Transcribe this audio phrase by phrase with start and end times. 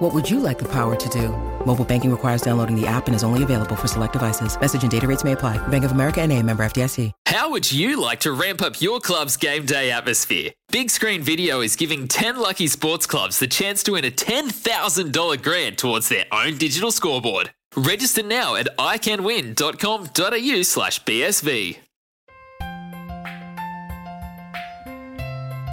[0.00, 1.28] What would you like the power to do?
[1.66, 4.58] Mobile banking requires downloading the app and is only available for select devices.
[4.58, 5.58] Message and data rates may apply.
[5.68, 7.12] Bank of America and a member FDIC.
[7.26, 10.52] How would you like to ramp up your club's game day atmosphere?
[10.72, 15.42] Big Screen Video is giving 10 lucky sports clubs the chance to win a $10,000
[15.42, 17.50] grant towards their own digital scoreboard.
[17.76, 21.76] Register now at iCanWin.com.au slash BSV.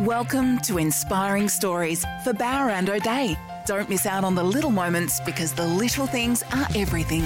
[0.02, 3.38] Welcome to Inspiring Stories for Bowra and O'Dea.
[3.68, 7.24] Don't miss out on the little moments because the little things are everything.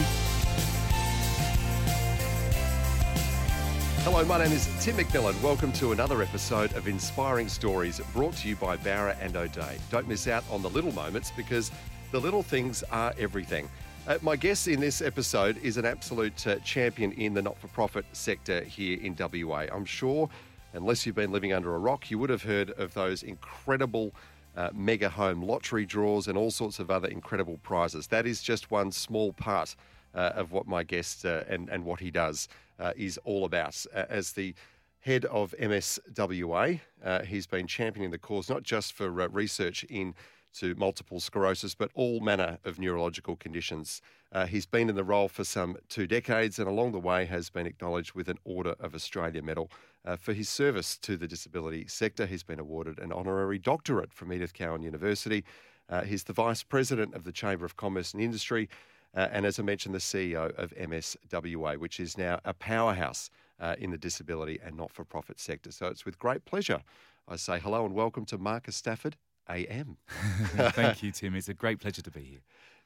[4.01, 5.39] Hello, my name is Tim McMillan.
[5.43, 9.77] Welcome to another episode of Inspiring Stories brought to you by Bowra and O'Dea.
[9.91, 11.69] Don't miss out on the little moments because
[12.09, 13.69] the little things are everything.
[14.07, 17.67] Uh, my guest in this episode is an absolute uh, champion in the not for
[17.67, 19.67] profit sector here in WA.
[19.71, 20.27] I'm sure,
[20.73, 24.11] unless you've been living under a rock, you would have heard of those incredible
[24.55, 28.07] uh, mega home lottery draws and all sorts of other incredible prizes.
[28.07, 29.75] That is just one small part
[30.13, 32.47] uh, of what my guest uh, and, and what he does
[32.79, 33.85] uh, is all about.
[33.93, 34.53] Uh, as the
[34.99, 40.13] head of MSWA, uh, he's been championing the cause not just for research in
[40.53, 44.01] to multiple sclerosis, but all manner of neurological conditions.
[44.31, 47.49] Uh, he's been in the role for some two decades and along the way has
[47.49, 49.71] been acknowledged with an Order of Australia medal.
[50.03, 54.33] Uh, for his service to the disability sector, he's been awarded an honorary doctorate from
[54.33, 55.43] Edith Cowan University.
[55.89, 58.69] Uh, he's the Vice President of the Chamber of Commerce and Industry,
[59.15, 63.29] uh, and as I mentioned, the CEO of MSWA, which is now a powerhouse
[63.59, 65.71] uh, in the disability and not for profit sector.
[65.71, 66.81] So it's with great pleasure
[67.27, 69.15] I say hello and welcome to Marcus Stafford
[69.49, 69.97] AM.
[70.55, 71.35] Thank you, Tim.
[71.35, 72.41] It's a great pleasure to be here.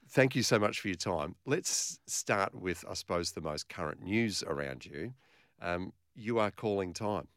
[0.09, 1.35] Thank you so much for your time.
[1.45, 5.13] Let's start with, I suppose, the most current news around you.
[5.61, 7.27] Um, you are calling time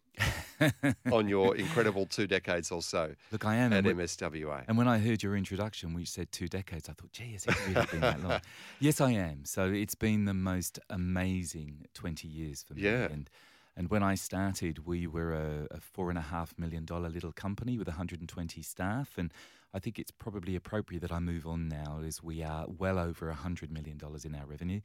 [1.13, 3.15] on your incredible two decades or so.
[3.33, 4.65] Look, I am at MSWA.
[4.69, 6.89] And when I heard your introduction, we said two decades.
[6.89, 8.41] I thought, gee, has it really been that long?
[8.81, 9.45] yes, I am.
[9.45, 12.83] So it's been the most amazing twenty years for me.
[12.83, 13.05] Yeah.
[13.05, 13.31] And
[13.79, 17.31] and when I started, we were a, a four and a half million dollar little
[17.33, 19.17] company with 120 staff.
[19.17, 19.33] And
[19.73, 23.33] I think it's probably appropriate that I move on now, as we are well over
[23.33, 24.81] $100 million in our revenue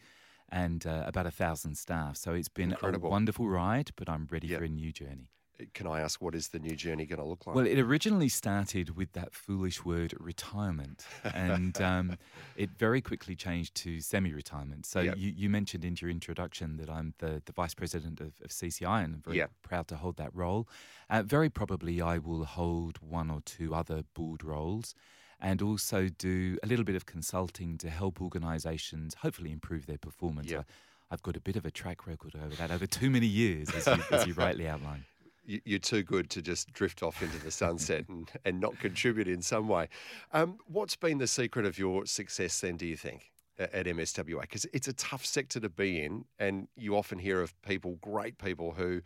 [0.50, 2.18] and uh, about a thousand staff.
[2.18, 3.08] So it's been Incredible.
[3.08, 4.59] a wonderful ride, but I'm ready Yep.
[4.59, 5.32] for a new journey.
[5.74, 7.56] Can I ask what is the new journey going to look like?
[7.56, 12.18] Well, it originally started with that foolish word retirement, and um,
[12.56, 14.86] it very quickly changed to semi retirement.
[14.86, 15.16] So Yep.
[15.18, 19.03] you, you mentioned in your introduction that I'm the, the vice president of, of CCI
[19.06, 19.52] and I'm very Yep.
[19.62, 20.68] proud to hold that role.
[21.09, 24.96] Uh, very probably, I will hold one or two other board roles
[25.40, 30.50] and also do a little bit of consulting to help organisations hopefully improve their performance.
[30.50, 30.62] Yep.
[30.62, 33.70] I, I've got a bit of a track record over that over too many years,
[33.70, 35.03] as you, as you rightly outlined.
[35.46, 39.28] You- You're too good to just drift off into the sunset and, and not contribute
[39.28, 39.90] in some way.
[40.31, 44.42] Um, what's been the secret of your success then, do you think, at MSWA?
[44.42, 48.38] Because it's a tough sector to be in, and you often hear of people, great
[48.38, 49.02] people, who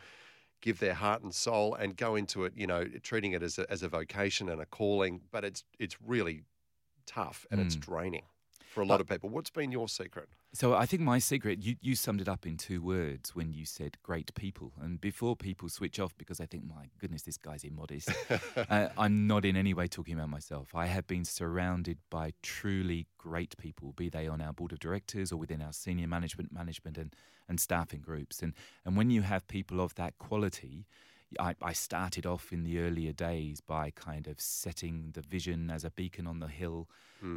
[0.61, 3.69] give their heart and soul and go into it, you know, treating it as a,
[3.71, 6.43] as a vocation and a calling, but it's, it's really
[7.05, 7.81] tough and it's Mm.
[7.81, 8.23] draining
[8.69, 9.29] for a lot of people.
[9.29, 10.29] What's been your secret?
[10.53, 13.65] So I think my secret, you, you summed it up in two words when you
[13.65, 14.71] said great people.
[14.81, 18.09] And before people switch off because I think, my goodness, this guy's immodest,
[18.69, 20.73] uh, I'm not in any way talking about myself.
[20.73, 25.31] I have been surrounded by truly great people, be they on our board of directors
[25.31, 27.15] or within our senior management, management and,
[27.47, 28.41] and staffing groups.
[28.41, 28.53] And,
[28.85, 30.87] and when you have people of that quality,
[31.39, 35.83] I, I started off in the earlier days by kind of setting the vision as
[35.83, 36.87] a beacon on the hill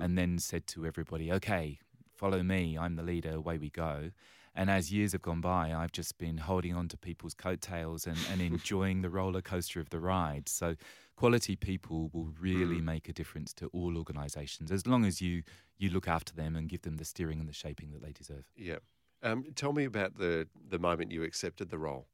[0.03, 1.79] and then said to everybody, okay,
[2.21, 4.11] follow me, I'm the leader, away we go.
[4.55, 8.19] And as years have gone by, I've just been holding on to people's coattails and,
[8.31, 10.49] and enjoying the roller coaster of the ride.
[10.49, 10.77] So,
[11.17, 15.43] quality people will really make a difference to all organisations as long as you,
[15.79, 18.45] you look after them and give them the steering and the shaping that they deserve.
[18.57, 18.79] Yeah.
[19.23, 22.07] Um, tell me about the, the moment you accepted the role.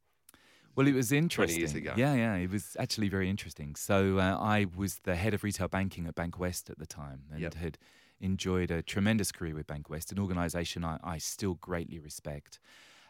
[0.74, 1.60] Well, it was interesting.
[1.60, 1.94] 20 years ago.
[1.96, 3.76] Yeah, yeah, it was actually very interesting.
[3.76, 7.40] So uh, I was the head of retail banking at Bankwest at the time, and
[7.40, 7.54] Yep.
[7.54, 7.78] had
[8.20, 12.58] enjoyed a tremendous career with Bankwest, an organisation I, I still greatly respect.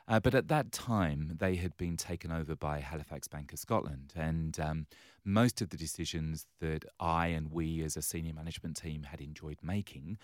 [0.08, 4.12] Uh, but at that time, they had been taken over by Halifax Bank of Scotland,
[4.14, 4.86] and um,
[5.24, 9.58] most of the decisions that I and we as a senior management team had enjoyed
[9.62, 10.18] making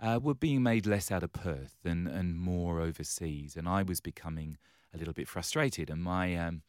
[0.00, 3.56] uh, were being made less out of Perth and, and more overseas.
[3.56, 4.58] And I was becoming
[4.94, 5.90] a little bit frustrated.
[5.90, 6.62] And my um,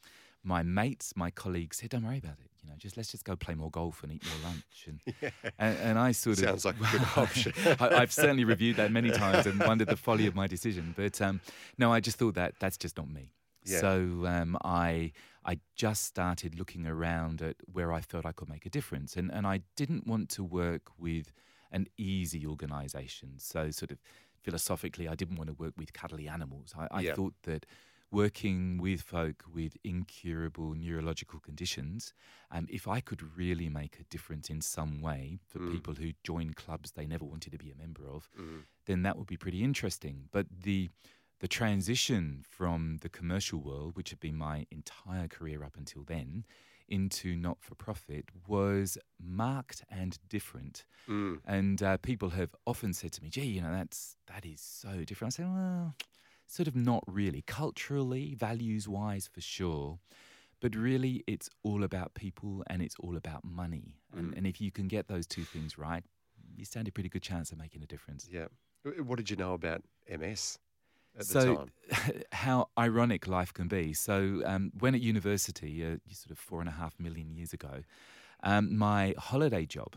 [0.44, 2.51] my mates, my colleagues said, "Don't worry about it.
[2.62, 5.30] You know, just let's just go play more golf and eat more lunch." And Yeah.
[5.57, 7.53] and, and I sort Sounds of like a good option.
[7.80, 10.94] I, I've certainly reviewed that many times and wondered the folly of my decision.
[10.95, 11.41] But um,
[11.77, 13.33] no, I just thought that that's just not me.
[13.65, 13.80] Yeah.
[13.80, 15.12] So um, I
[15.45, 19.31] I just started looking around at where I felt I could make a difference, and
[19.31, 21.31] and I didn't want to work with
[21.71, 23.33] an easy organisation.
[23.38, 24.00] So sort of
[24.41, 26.74] philosophically, I didn't want to work with cuddly animals.
[26.77, 27.13] I, I Yeah.
[27.13, 27.65] thought that
[28.12, 32.14] working with folk with incurable neurological conditions,
[32.52, 35.72] um, if I could really make a difference in some way for Mm.
[35.72, 38.64] people who join clubs they never wanted to be a member of, Mm.
[38.86, 40.28] then that would be pretty interesting.
[40.32, 40.90] But the
[41.42, 46.44] the transition from the commercial world, which had been my entire career up until then,
[46.90, 50.84] into not for profit was marked and different.
[51.08, 51.40] Mm.
[51.46, 55.06] And uh, people have often said to me, "Gee, you know, that's that is so
[55.06, 55.96] different." I say, "Well,
[56.50, 57.42] sort of not really.
[57.44, 60.00] Culturally, values-wise, for sure."
[60.62, 63.96] But really, it's all about people and it's all about money.
[64.12, 64.38] And, Mm.
[64.38, 66.04] and if you can get those two things right,
[66.57, 68.28] you stand a pretty good chance of making a difference.
[68.30, 68.48] Yeah.
[68.84, 70.60] What did you know about MS
[71.16, 71.72] at the so, time?
[72.34, 73.94] how ironic life can be.
[73.94, 77.84] So, um, when at university, uh, sort of four and a half million years ago,
[78.44, 79.96] um, my holiday job,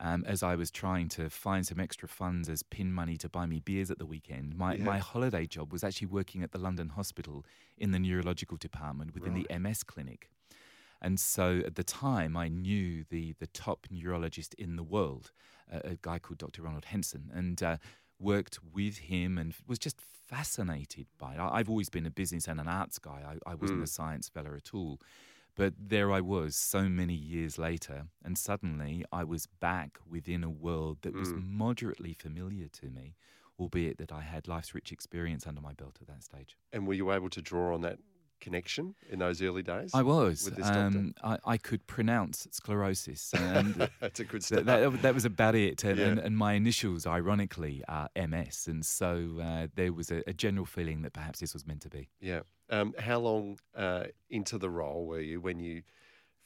[0.00, 3.46] um, as I was trying to find some extra funds as pin money to buy
[3.46, 4.84] me beers at the weekend, my, Yeah.
[4.84, 7.44] my holiday job was actually working at the London Hospital
[7.78, 10.30] in the neurological department within the MS clinic.
[11.00, 15.32] And so at the time, I knew the, the top neurologist in the world,
[15.72, 16.62] uh, a guy called Dr.
[16.62, 17.76] Ronald Henson, and uh,
[18.18, 21.38] worked with him and was just fascinated by it.
[21.40, 23.22] I've always been a business and an arts guy.
[23.46, 23.84] I, I wasn't Mm.
[23.84, 24.98] a science fella at all.
[25.56, 30.50] But there I was so many years later, and suddenly I was back within a
[30.50, 31.42] world that was Mm.
[31.44, 33.16] moderately familiar to me,
[33.58, 36.56] albeit that I had life's rich experience under my belt at that stage.
[36.72, 37.98] And were you able to draw on that
[38.44, 39.90] connection in those early days?
[39.94, 40.44] I was.
[40.44, 40.98] with this doctor?
[40.98, 45.54] Um, I, I could pronounce sclerosis, and That's a good that, that, that was about
[45.54, 45.82] it.
[45.82, 46.06] And, Yeah.
[46.06, 48.66] and, and my initials, ironically, are MS.
[48.68, 51.88] And so uh, there was a, a general feeling that perhaps this was meant to
[51.88, 52.10] be.
[52.20, 52.40] Yeah.
[52.70, 55.82] Um, how long uh, into the role were you when you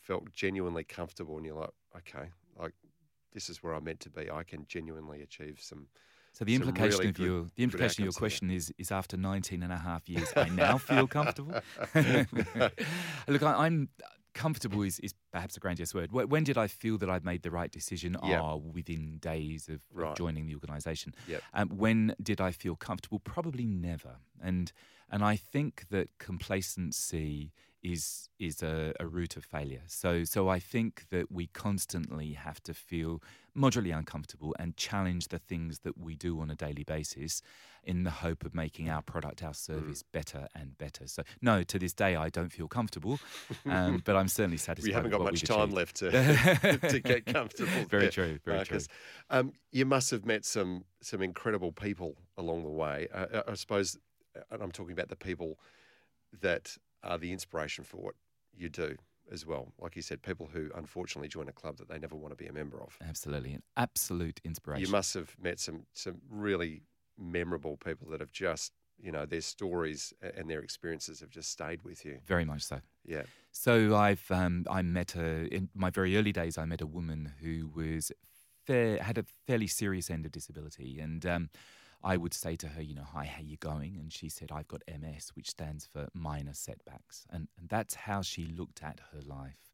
[0.01, 2.73] felt genuinely comfortable and you're like, okay, like
[3.33, 4.31] this is where I'm meant to be.
[4.31, 5.89] I can genuinely achieve some.
[6.39, 9.61] So the implication really of your the implication of your question is is after 19
[9.61, 11.53] and a half years, I now feel comfortable.
[13.27, 13.89] Look, I, I'm
[14.35, 16.13] comfortable is, is perhaps a grandiose word.
[16.13, 18.17] When did I feel that I'd made the right decision?
[18.23, 18.41] Yeah.
[18.41, 21.13] Ah, within days of, of joining the organisation.
[21.27, 21.43] Yep.
[21.55, 23.19] Um, when did I feel comfortable?
[23.19, 24.19] Probably never.
[24.41, 24.71] And
[25.11, 27.51] and I think that complacency
[27.83, 29.83] is is a, a root of failure.
[29.87, 33.23] So so I think that we constantly have to feel
[33.55, 37.43] moderately uncomfortable and challenge the things that we do on a daily basis
[37.83, 41.07] in the hope of making our product, our service better and better.
[41.07, 43.19] So no, to this day I don't feel comfortable,
[43.67, 44.89] um, but I'm certainly satisfied.
[44.89, 45.75] We haven't got what much time achieved.
[45.75, 47.85] left to, to get comfortable.
[47.89, 48.77] Very there, true, very true.
[48.77, 48.89] Marcus.
[49.31, 53.09] Um, you must have met some some incredible people along the way.
[53.13, 53.99] Uh, I suppose,
[54.51, 55.59] and I'm talking about the people
[56.41, 58.15] that are the inspiration for what
[58.57, 58.97] you do
[59.31, 59.73] as well.
[59.79, 62.49] Like you said, people who unfortunately join a club that they never want to be
[62.49, 62.97] a member of.
[63.07, 64.85] Absolutely, an absolute inspiration.
[64.85, 66.83] You must have met some some really
[67.19, 71.83] memorable people that have just, you know, their stories and their experiences have just stayed
[71.83, 72.19] with you.
[72.27, 72.81] Very much so.
[73.05, 73.23] Yeah.
[73.51, 76.59] So I've um, I met a in my very early days.
[76.59, 78.13] I met a woman who was
[78.67, 81.51] fair, had a fairly serious end of disability, and um,
[82.03, 83.97] I would say to her, you know, hi, how you going?
[83.97, 88.23] And she said, I've got MS, which stands for minor setbacks, and, and that's how
[88.23, 89.69] she looked at her life.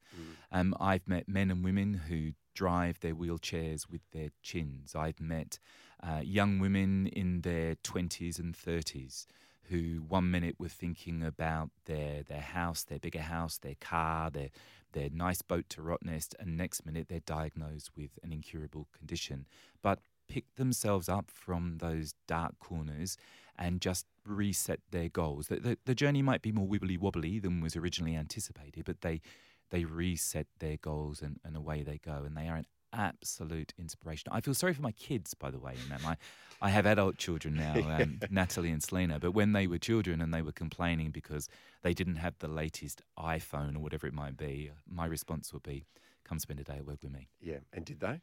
[0.52, 4.94] Um, I've met men and women who drive their wheelchairs with their chins.
[4.94, 5.58] I've met
[6.02, 9.26] uh, young women in their 20s and 30s
[9.70, 14.50] who one minute were thinking about their, their house, their bigger house, their car, their,
[14.92, 19.46] their nice boat to Rottnest, and next minute they're diagnosed with an incurable condition.
[19.82, 23.16] But pick themselves up from those dark corners
[23.58, 25.48] and just reset their goals.
[25.48, 29.20] The, the, the journey might be more wibbly wobbly than was originally anticipated, but they
[29.70, 32.22] they reset their goals and, and away they go.
[32.24, 34.28] And they are an absolute inspiration.
[34.30, 36.16] I feel sorry for my kids, by the way, in that my
[36.62, 39.18] I have adult children now, um, Natalie and Selena.
[39.18, 41.48] But when they were children and they were complaining because
[41.82, 45.84] they didn't have the latest iPhone or whatever it might be, my response would be,
[46.24, 47.58] "Come spend a day at work with me." Yeah.
[47.72, 48.20] And did they?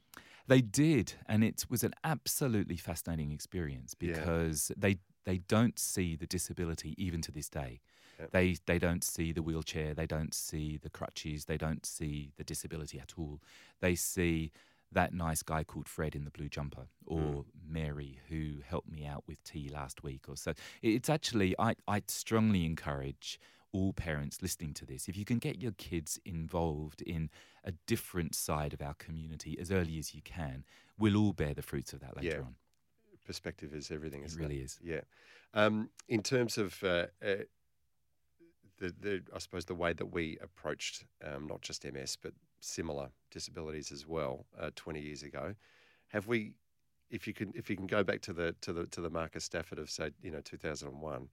[0.47, 4.13] They did, and it was an absolutely fascinating experience Yeah.
[4.13, 7.79] because they they don't see the disability even to this day.
[8.19, 8.31] Yep.
[8.31, 12.43] They they don't see the wheelchair, they don't see the crutches, they don't see the
[12.43, 13.39] disability at all.
[13.79, 14.51] They see
[14.93, 17.45] that nice guy called Fred in the blue jumper, or Mm.
[17.65, 20.53] Mary who helped me out with tea last week, or so.
[20.81, 23.39] It's actually I I strongly encourage
[23.73, 27.29] all parents listening to this if you can get your kids involved in
[27.63, 30.65] a different side of our community as early as you can,
[30.97, 32.43] we'll all bear the fruits of that later Yeah.
[32.43, 32.55] on.
[33.25, 34.79] Perspective is everything, It really is.
[34.83, 35.01] Yeah.
[35.53, 37.45] Um, in terms of uh, uh,
[38.79, 43.09] the, the, I suppose the way that we approached um, not just MS but similar
[43.29, 45.55] disabilities as well uh, 20 years ago,
[46.07, 46.55] have we?
[47.09, 49.43] If you can, if you can go back to the to the to the Marcus
[49.43, 51.27] Stafford of say you know 2001,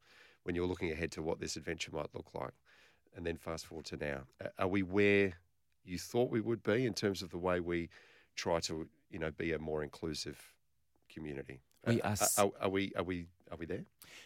[0.45, 2.53] when you were looking ahead to what this adventure might look like,
[3.17, 4.21] and then fast forward to now,
[4.59, 5.35] are we where
[5.85, 7.89] you thought we would be in terms of the way we
[8.37, 10.39] try to you know be a more inclusive
[11.13, 11.61] community?
[11.87, 13.85] We Uh, are are, are we are we are we there?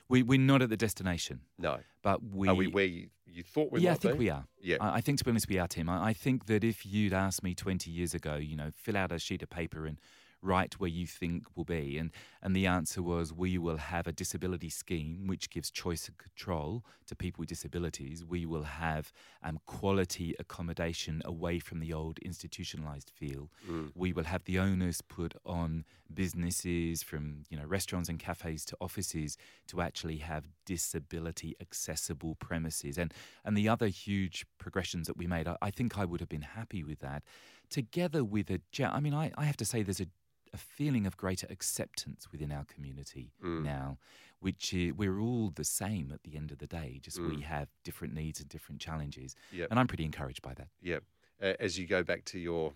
[0.09, 1.81] We we're not at the destination, No.
[2.03, 3.85] but we are we where you, you thought we were?
[3.85, 4.19] yeah, I think be?
[4.19, 4.47] we are.
[4.61, 4.77] Yeah.
[4.81, 5.89] I, I think to be honest, we are, Tim.
[5.89, 9.13] I, I think that if you'd asked me 20 years ago, you know, fill out
[9.13, 9.99] a sheet of paper and
[10.43, 12.11] write where you think will be, and
[12.43, 16.85] and the answer was we will have a disability scheme which gives choice and control
[17.07, 18.25] to people with disabilities.
[18.25, 23.51] We will have um, quality accommodation away from the old institutionalized feel.
[23.69, 23.93] Mm.
[23.95, 28.77] We will have the onus put on businesses from you know restaurants and cafes to
[28.81, 29.37] offices
[29.69, 35.49] to actually have disability accessible premises and and the other huge progressions that we made
[35.49, 37.23] I, I think I would have been happy with that
[37.71, 40.07] together with a I mean I, I have to say there's a
[40.53, 43.63] a feeling of greater acceptance within our community Mm.
[43.63, 43.99] now,
[44.41, 46.99] which i we're all the same at the end of the day.
[47.03, 47.43] Just we Mm.
[47.43, 49.69] have different needs and different challenges, Yep.
[49.71, 50.69] and I'm pretty encouraged by that.
[50.81, 50.99] Yeah.
[51.41, 52.75] Uh, as you go back to your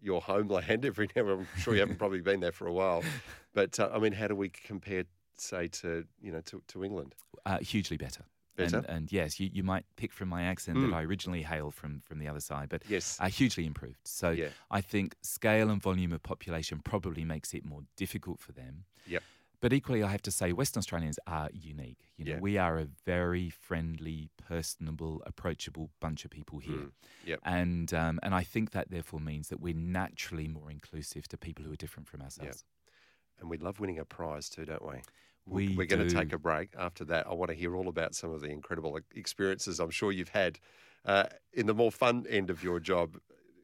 [0.00, 3.02] your homeland every now, I'm sure you haven't probably been there for a while,
[3.54, 5.04] but uh, I mean, how do we compare,
[5.38, 7.14] say, to you know, to, to England?
[7.46, 8.24] Uh, hugely better.
[8.56, 10.90] And, and yes, you, you might pick from my accent Mm.
[10.90, 13.18] that I originally hail from from the other side, but Yes.
[13.20, 14.06] uh, hugely improved.
[14.06, 14.50] So Yeah.
[14.70, 18.84] I think scale and volume of population probably makes it more difficult for them.
[19.06, 19.22] Yep.
[19.60, 22.10] But equally, I have to say, Western Australians are unique.
[22.16, 22.40] You know, Yeah.
[22.40, 26.92] we are a very friendly, personable, approachable bunch of people here, Mm.
[27.24, 27.40] Yep.
[27.44, 31.64] and um, and I think that therefore means that we're naturally more inclusive to people
[31.64, 32.64] who are different from ourselves.
[33.40, 34.98] And we love winning a prize too, don't we?
[35.46, 36.70] We We're going to take a break.
[36.78, 40.10] After that, I want to hear all about some of the incredible experiences I'm sure
[40.10, 40.58] you've had
[41.04, 43.16] uh, in the more fun end of your job.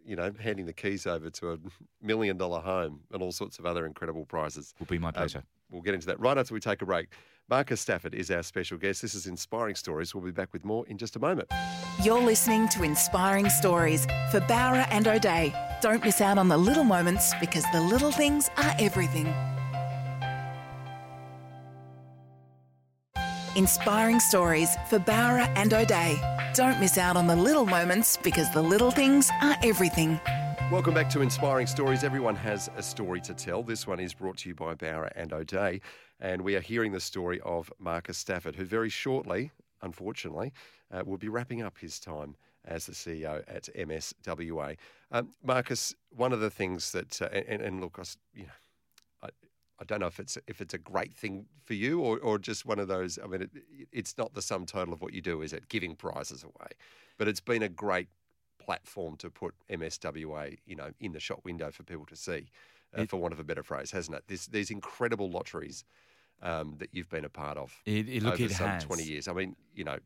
[0.05, 1.59] You know, handing the keys over to a
[2.03, 4.75] million dollar home and all sorts of other incredible prizes.
[4.79, 5.45] Will be my Um, pleasure.
[5.71, 7.13] We'll get into that right after we take a break.
[7.49, 9.03] Marcus Stafford is our special guest.
[9.03, 10.15] This is Inspiring Stories.
[10.15, 11.49] We'll be back with more in just a moment.
[12.03, 15.53] You're listening to Inspiring Stories for Bowra and O'Dea.
[15.81, 19.27] Don't miss out on the little moments because the little things are everything.
[23.57, 26.21] Inspiring Stories for Bowra and O'Dea.
[26.55, 30.21] Don't miss out on the little moments because the little things are everything.
[30.71, 32.05] Welcome back to Inspiring Stories.
[32.05, 33.65] Everyone has a story to tell.
[33.65, 35.81] This one is brought to you by Bowra and O'Dea.
[36.21, 39.51] And we are hearing the story of Marcus Stafford, who very shortly,
[39.83, 40.53] unfortunately,
[40.93, 44.77] uh, will be wrapping up his time as the CEO at MSWA.
[45.11, 48.53] Um, Marcus, one of the things that, uh, and, and look, I, you know,
[49.81, 52.67] I don't know if it's if it's a great thing for you or, or just
[52.67, 53.19] one of those.
[53.23, 53.51] I mean, it,
[53.93, 55.69] it's not the sum total of what you do, is it?
[55.69, 56.69] Giving prizes away,
[57.17, 58.09] but it's been a great
[58.59, 62.47] platform to put MSWA, you know, in the shop window for people to see,
[62.97, 64.27] uh, It- for want of a better phrase, hasn't it?
[64.53, 65.85] These incredible lotteries
[66.43, 68.85] um, that you've been a part of It, it, look, over it some has.
[68.85, 69.29] 20 years.
[69.29, 69.99] I mean, you know,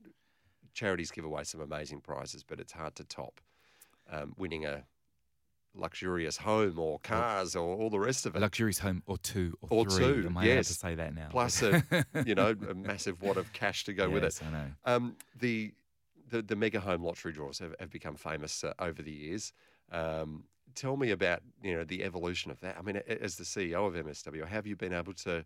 [0.73, 3.41] charities give away some amazing prizes, but it's hard to top
[4.09, 4.85] um, winning a
[5.75, 8.39] luxurious home or cars or all the rest of it.
[8.39, 10.05] A luxurious home or two or, Or three.
[10.23, 10.69] two, Am I yes.
[10.69, 11.29] to say that now?
[11.31, 11.83] Plus a,
[12.25, 14.27] you know, a massive wad of cash to go with it.
[14.27, 14.67] Yes, I know.
[14.85, 15.73] Um, the,
[16.31, 19.53] the the mega home lottery draws have, have become famous uh, over the years.
[19.93, 22.77] Um, tell me about you know the evolution of that.
[22.79, 25.45] I mean, as the CEO of MSW, have you been able to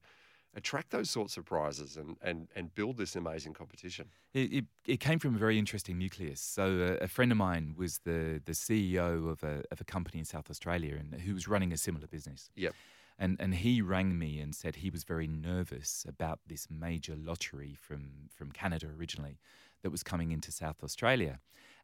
[0.55, 4.07] attract those sorts of prizes and and, and build this amazing competition?
[4.35, 6.40] It, it, it came from a very interesting nucleus.
[6.40, 10.19] So uh, a friend of mine was the, the CEO of a, of a company
[10.19, 12.50] in South Australia and who was running a similar business.
[12.55, 12.75] Yep.
[13.19, 17.76] And, and he rang me and said he was very nervous about this major lottery
[17.81, 19.38] from, from Canada originally
[19.83, 21.40] that was coming into South Australia.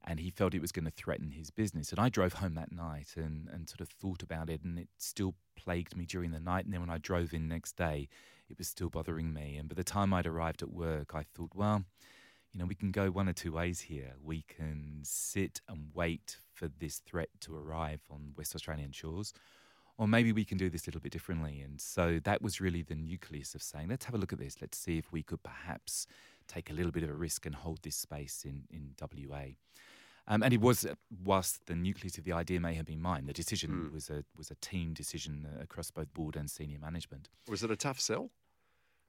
[0.07, 1.91] And he felt it was going to threaten his business.
[1.91, 4.63] And I drove home that night and, and sort of thought about it.
[4.63, 6.67] And it still plagued me during the night.
[6.67, 8.09] And then when I drove in next day,
[8.51, 9.57] it was still bothering me.
[9.57, 11.85] And by the time I'd arrived at work, I thought, well,
[12.55, 14.13] you know, we can go one or two ways here.
[14.23, 19.33] We can sit and wait for this threat to arrive on West Australian shores,
[19.99, 21.61] or maybe we can do this a little bit differently.
[21.61, 24.57] And so that was really the nucleus of saying, let's have a look at this.
[24.61, 26.07] Let's see if we could perhaps
[26.47, 29.57] take a little bit of a risk and hold this space in, in WA.
[30.27, 33.27] Um, and it was, uh, whilst the nucleus of the idea may have been mine,
[33.27, 33.93] the decision Mm.
[33.93, 37.29] was a was a team decision uh, across both board and senior management.
[37.49, 38.31] Was it a tough sell?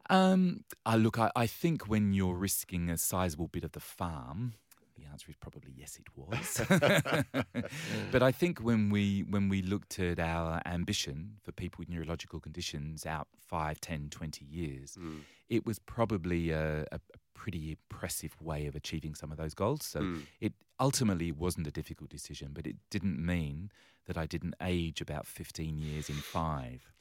[0.09, 4.53] Um, I look, I, I think when you're risking a sizable bit of the farm,
[4.97, 6.61] the answer is probably yes, it was.
[8.11, 12.39] but I think when we when we looked at our ambition for people with neurological
[12.39, 15.21] conditions out 5, 10, 20 years, Mm.
[15.49, 16.99] it was probably a, a
[17.35, 19.83] pretty impressive way of achieving some of those goals.
[19.83, 20.23] So Mm.
[20.41, 23.69] it ultimately wasn't a difficult decision, but it didn't mean
[24.05, 26.91] that I didn't age about 15 years in five.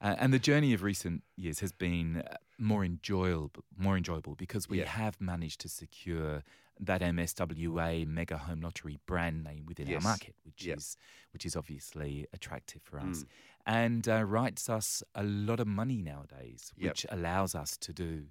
[0.00, 4.68] Uh, and the journey of recent years has been uh, more enjoyable, more enjoyable because
[4.68, 4.86] we Yeah.
[5.02, 6.42] have managed to secure
[6.88, 9.96] that MSWA Mega Home Lottery brand name within Yes.
[9.96, 10.78] our market, which Yep.
[10.78, 10.96] is
[11.32, 13.28] which is obviously attractive for us, Mm.
[13.66, 16.90] and uh, writes us a lot of money nowadays, Yep.
[16.90, 18.30] which allows us to do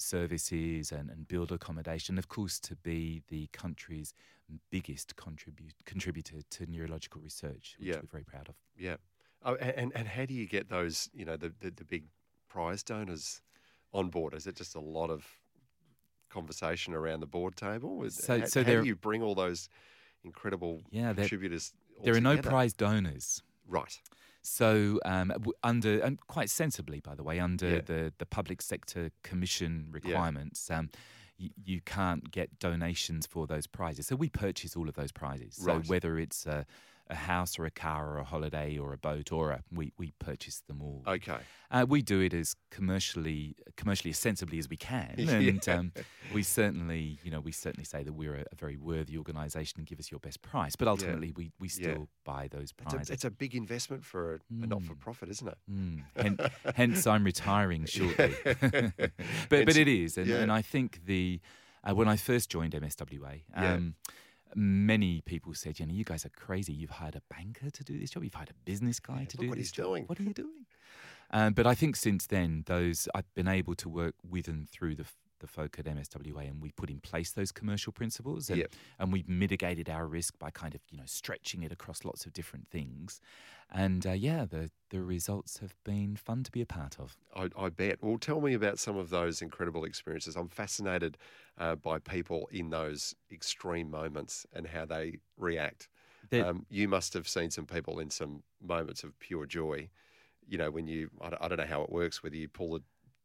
[0.00, 2.18] services and, and build accommodation.
[2.18, 4.12] Of course, to be the country's
[4.70, 7.96] biggest contribute, contributor to neurological research, which Yeah.
[7.96, 8.54] we're very proud of.
[8.76, 8.96] Yeah.
[9.42, 11.08] Oh, and and how do you get those?
[11.14, 12.04] You know, the the, the big
[12.48, 13.40] prize donors
[13.92, 14.34] on board.
[14.34, 15.24] Is it just a lot of
[16.28, 18.02] conversation around the board table?
[18.04, 19.68] Is- So- how, so how do you bring all those
[20.24, 21.72] incredible Yeah, there- contributors?
[21.98, 23.42] all There are no prize donors.
[23.70, 23.98] Right.
[24.42, 27.80] So, um, under and quite sensibly, by the way, under Yeah.
[27.84, 30.90] the, the public sector commission requirements, um,
[31.36, 34.06] you, you can't get donations for those prizes.
[34.06, 35.56] So we purchase all of those prizes.
[35.56, 36.66] So whether it's a,
[37.10, 40.12] a house or a car or a holiday or a boat or a, we we
[40.20, 41.02] purchase them all.
[41.06, 41.38] Okay.
[41.72, 45.34] Uh, we do it as commercially commercially as sensibly as we can, Yeah.
[45.34, 45.92] and um,
[46.32, 49.86] we certainly, you know, we certainly say that we're a, a very worthy organisation and
[49.86, 50.74] give us your best price.
[50.76, 51.92] But ultimately, we, we Yeah.
[51.92, 53.10] still buy those It's prizes.
[53.10, 55.58] a, it's a big investment for a, a not for profit, isn't it?
[55.70, 56.02] Mm.
[56.16, 56.38] Hen-
[56.74, 58.34] hence, I'm retiring shortly.
[58.44, 58.92] but Hence-
[59.48, 60.36] but it is, and, yeah.
[60.36, 61.40] and I think the
[61.82, 63.78] uh, when I first joined MSWA, Yeah.
[64.54, 66.72] Many people said, "You know, you guys are crazy.
[66.72, 68.24] You've hired a banker to do this job.
[68.24, 69.86] You've hired a business guy Yeah, to do what this he's job.
[69.86, 70.66] doing." What are you doing?"
[71.30, 74.96] Um, but I think since then, those I've been able to work with and through
[74.96, 75.06] the
[75.40, 78.72] the folk at MSWA, and we put in place those commercial principles, and, Yep.
[78.98, 82.32] and we've mitigated our risk by kind of you know stretching it across lots of
[82.32, 83.20] different things,
[83.70, 87.16] and uh, yeah, the the results have been fun to be a part of.
[87.34, 88.02] I, I bet.
[88.02, 90.36] Well, tell me about some of those incredible experiences.
[90.36, 91.16] I'm fascinated
[91.58, 95.88] uh, by people in those extreme moments and how they react.
[96.32, 99.90] Um, you must have seen some people in some moments of pure joy.
[100.46, 102.80] You know, when you, I don't know how it works, whether you pull a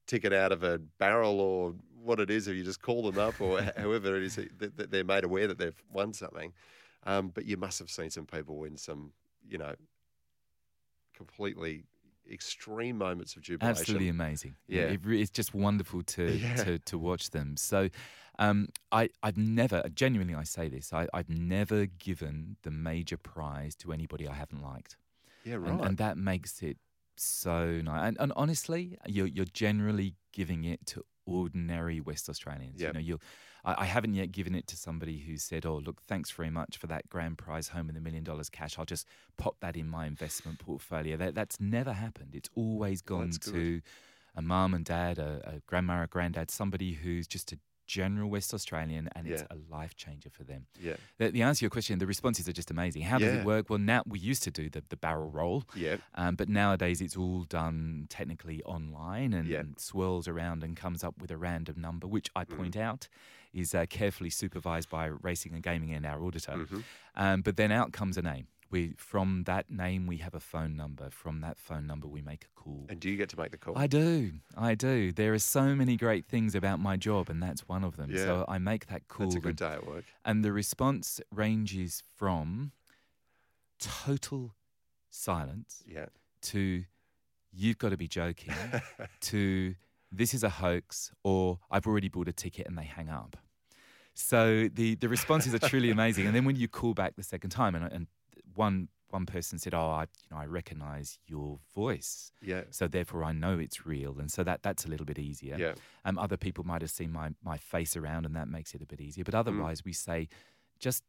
[0.07, 3.39] ticket out of a barrel or what it is, or you just call them up
[3.41, 6.53] or however it is that, that they're made aware that they've won something.
[7.03, 9.11] Um, but you must have seen some people win some,
[9.47, 9.75] you know,
[11.13, 11.83] completely
[12.31, 13.79] extreme moments of jubilation.
[13.79, 14.55] Absolutely amazing.
[14.67, 14.83] Yeah.
[14.83, 16.55] it, it's just wonderful to, Yeah.
[16.63, 17.57] to to watch them.
[17.57, 17.89] So,
[18.39, 23.75] um, I I've never genuinely I say this I, I've never given the major prize
[23.77, 24.97] to anybody I haven't liked,
[25.43, 25.71] Yeah, right.
[25.71, 26.77] and, and that makes it
[27.15, 28.07] so nice.
[28.07, 32.81] And, and honestly, you're you're generally giving it to ordinary West Australians.
[32.81, 32.87] Yep.
[32.87, 33.21] You know, you'll.
[33.63, 36.77] I, I haven't yet given it to somebody who said, "Oh, look, thanks very much
[36.77, 38.77] for that grand prize home and the million dollars cash.
[38.77, 39.07] I'll just
[39.37, 42.35] pop that in my investment portfolio." That that's never happened.
[42.35, 43.81] It's always gone to
[44.35, 48.53] a mum and dad, a, a grandma, a granddad, somebody who's just a general West
[48.53, 50.65] Australian, and it's a life changer for them.
[50.79, 53.03] yeah, The, the answer to your question, the responses are just amazing.
[53.03, 53.39] How does Yeah.
[53.41, 53.69] it work?
[53.69, 57.15] Well, now we used to do the, the barrel roll, yeah, um, but nowadays it's
[57.15, 59.59] all done technically online and, Yeah.
[59.59, 62.57] and swirls around and comes up with a random number, which I Mm.
[62.57, 63.07] point out
[63.53, 66.51] is uh, carefully supervised by Racing and Gaming and our auditor.
[66.53, 66.83] Mhm.
[67.15, 68.47] Um, but then out comes a name.
[68.75, 71.09] We from that name we have a phone number.
[71.09, 72.85] From that phone number we make a call.
[72.89, 73.77] And do you get to make the call?
[73.77, 75.13] I do, I do.
[75.13, 78.11] There are so many great things about my job, and that's one of them.
[78.11, 78.25] Yeah.
[78.25, 79.27] So I make that call.
[79.27, 80.03] That's a good and- day at work.
[80.25, 82.73] and the response ranges from
[83.79, 84.53] total
[85.09, 86.07] silence Yeah.
[86.41, 86.83] to
[87.53, 88.53] you've got to be joking
[89.21, 89.75] to
[90.11, 93.37] this is a hoax or I've already bought a ticket and they hang up.
[94.13, 96.25] So the, the responses are truly amazing.
[96.25, 98.07] And then when you call back the second time, and, and
[98.55, 102.63] one one person said, "Oh, I, you know, I recognise your voice, Yeah.
[102.71, 105.55] so therefore I know it's real," and so that that's a little bit easier.
[105.57, 105.75] Yeah.
[106.03, 108.85] Um, other people might have seen my, my face around, and that makes it a
[108.85, 109.23] bit easier.
[109.23, 109.25] Mm.
[109.25, 110.27] But otherwise, we say,
[110.79, 111.03] just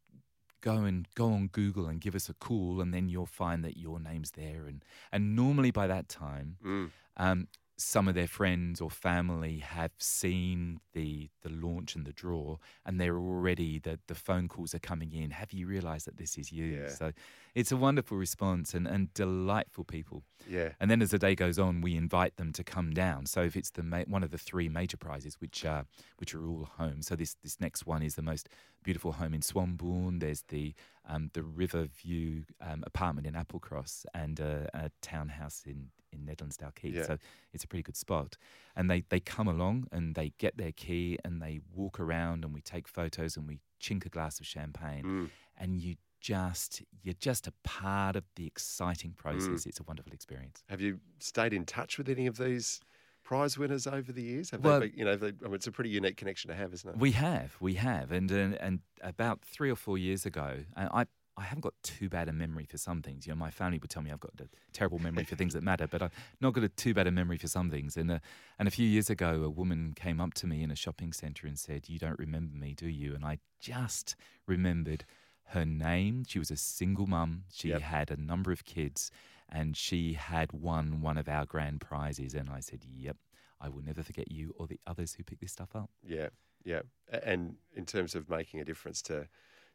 [0.61, 3.77] go and go on Google and give us a call, and then you'll find that
[3.77, 4.67] your name's there.
[4.67, 6.91] And and normally by that time, Mm.
[7.17, 12.57] um, some of their friends or family have seen the the launch and the draw,
[12.85, 15.31] and they're already the the phone calls are coming in.
[15.31, 16.81] Have you realised that this is you?
[16.81, 16.89] Yeah.
[16.89, 17.11] So
[17.59, 20.23] it's a wonderful response and, and delightful people.
[20.47, 20.69] Yeah.
[20.79, 23.25] And then as the day goes on, we invite them to come down.
[23.25, 25.83] So if it's the ma- one of the three major prizes, which are
[26.19, 27.07] which are all homes.
[27.07, 28.47] So this this next one is the most
[28.83, 30.19] beautiful home in Swanbourne.
[30.19, 30.73] There's the
[31.11, 36.93] um, the Riverview um, apartment in Applecross and a, a townhouse in in Nedlands Dalkeith.
[36.95, 37.05] Yeah.
[37.05, 37.17] So
[37.53, 38.37] it's a pretty good spot.
[38.75, 42.53] And they they come along and they get their key and they walk around and
[42.53, 45.29] we take photos and we chink a glass of champagne Mm.
[45.57, 45.95] and you
[46.27, 49.63] just you're just a part of the exciting process.
[49.63, 49.67] Mm.
[49.67, 50.61] It's a wonderful experience.
[50.67, 52.81] Have you stayed in touch with any of these
[53.23, 54.49] prize winners over the years?
[54.49, 56.73] Have Well- they, you know, they, I mean, it's a pretty unique connection to have,
[56.73, 56.97] isn't it?
[56.97, 61.05] We have, we have, and and, and about three or four years ago, I.
[61.39, 63.27] I haven't got too bad a memory for some things.
[63.27, 65.61] You know, my family would tell me I've got a terrible memory for things that
[65.61, 66.11] matter, but I've
[66.41, 67.95] not got a too bad a memory for some things.
[67.95, 68.19] And uh,
[68.57, 71.45] and a few years ago, a woman came up to me in a shopping centre
[71.45, 74.15] and said, "You don't remember me, do you?" And I just
[74.47, 75.05] remembered
[75.49, 76.23] her name.
[76.27, 77.45] She was a single mum.
[77.51, 77.81] She Yep.
[77.81, 79.11] had a number of kids,
[79.49, 82.33] and she had won one of our grand prizes.
[82.33, 83.17] And I said, "Yep,
[83.59, 86.29] I will never forget you or the others who picked this stuff up." Yeah,
[86.63, 86.81] yeah.
[87.23, 89.27] And in terms of making a difference to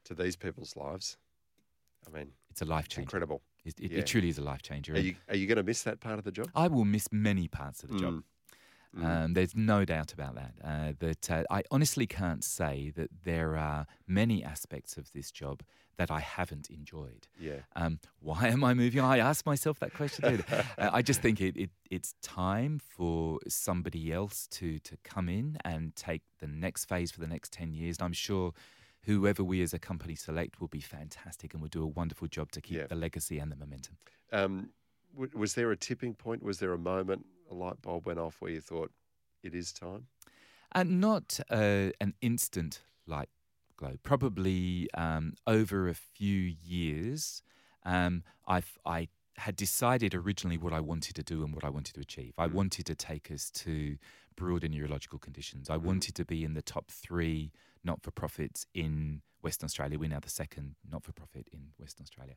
[0.05, 1.17] to these people's lives,
[2.07, 3.07] I mean, It's a life it's changer.
[3.07, 3.43] incredible.
[3.65, 3.99] It, it, Yeah.
[4.01, 4.95] it truly is a life changer.
[4.95, 6.51] Are you are you going to miss that part of the job?
[6.55, 8.01] I will miss many parts of the hmm.
[8.01, 8.25] job.
[8.97, 9.05] Mm.
[9.25, 10.55] Um, there's no doubt about that.
[10.63, 15.63] Uh, that uh, I honestly can't say that there are many aspects of this job
[15.97, 17.27] that I haven't enjoyed.
[17.39, 17.61] Yeah.
[17.77, 19.01] Um, why am I moving?
[19.01, 20.45] I ask myself that question.
[20.53, 25.57] uh, I just think it, it it's time for somebody else to to come in
[25.65, 27.97] and take the next phase for the next ten years.
[27.99, 28.53] And I'm sure
[29.05, 32.53] whoever we as a company select will be fantastic and will do a wonderful job
[32.53, 32.87] to keep Yeah.
[32.87, 33.97] the legacy and the momentum.
[34.33, 34.71] Um,
[35.15, 36.43] w- was there a tipping point?
[36.43, 38.91] Was there a moment a light bulb went off where you thought
[39.43, 40.07] it is time?
[40.73, 43.29] And not uh, an instant light
[43.77, 43.97] glow.
[44.03, 47.43] Probably um, over a few years,
[47.85, 51.95] um, I've, I had decided originally what I wanted to do and what I wanted
[51.95, 52.35] to achieve.
[52.39, 53.97] I wanted to take us to
[54.37, 55.69] broader neurological conditions.
[55.69, 57.53] I wanted to be in the top three
[57.85, 59.99] not for profits in Western Australia.
[59.99, 62.37] We're now the second not for profit in Western Australia.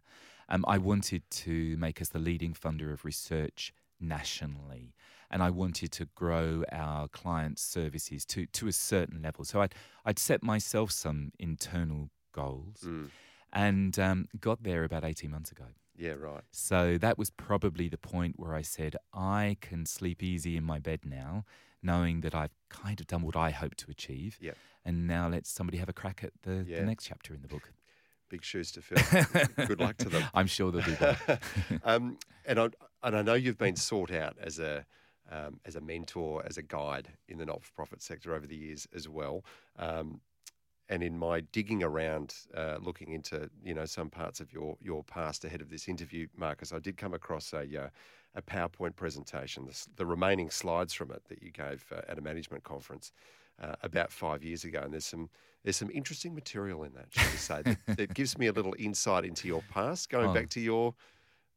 [0.49, 4.93] Um, I wanted to make us the leading funder of research nationally.
[5.31, 9.43] And I wanted to grow our client services to, to a certain level.
[9.43, 9.73] So I'd,
[10.05, 13.09] I'd set myself some internal goals Mm.
[13.51, 15.65] and um, got there about 18 months ago.
[15.97, 16.43] Yeah, right.
[16.51, 20.77] So that was probably the point where I said, I can sleep easy in my
[20.79, 21.45] bed now,
[21.81, 24.37] knowing that I've kind of done what I hope to achieve.
[24.41, 24.57] Yep.
[24.83, 26.81] And now let somebody have a crack at the, Yeah.
[26.81, 27.71] the next chapter in the book.
[28.27, 29.67] Big shoes to fill.
[29.67, 30.23] Good luck to them.
[30.33, 31.15] I'm sure they'll do well.
[31.83, 32.69] um, and I
[33.05, 34.85] and I know you've been sought out as a
[35.31, 39.09] um, as a mentor, as a guide in the not-for-profit sector over the years as
[39.09, 39.43] well.
[39.79, 40.21] Um,
[40.87, 45.03] and in my digging around, uh, looking into you know some parts of your your
[45.03, 47.89] past ahead of this interview, Marcus, I did come across a uh,
[48.35, 52.21] a PowerPoint presentation, the, the remaining slides from it that you gave uh, at a
[52.21, 53.13] management conference
[53.61, 55.29] uh, about five years ago, and there's some
[55.63, 58.75] there's some interesting material in that, shall we say, that, that gives me a little
[58.77, 60.33] insight into your past, going Oh.
[60.33, 60.93] back to your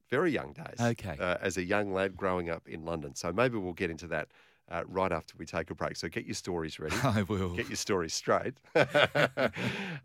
[0.09, 0.81] very young days.
[0.81, 1.17] Okay.
[1.19, 3.15] Uh, as a young lad growing up in London.
[3.15, 4.29] So maybe we'll get into that
[4.71, 5.97] uh, right after we take a break.
[5.97, 6.97] So get your stories ready.
[7.03, 7.55] I will.
[7.55, 8.55] Get your stories straight.
[8.75, 9.49] uh,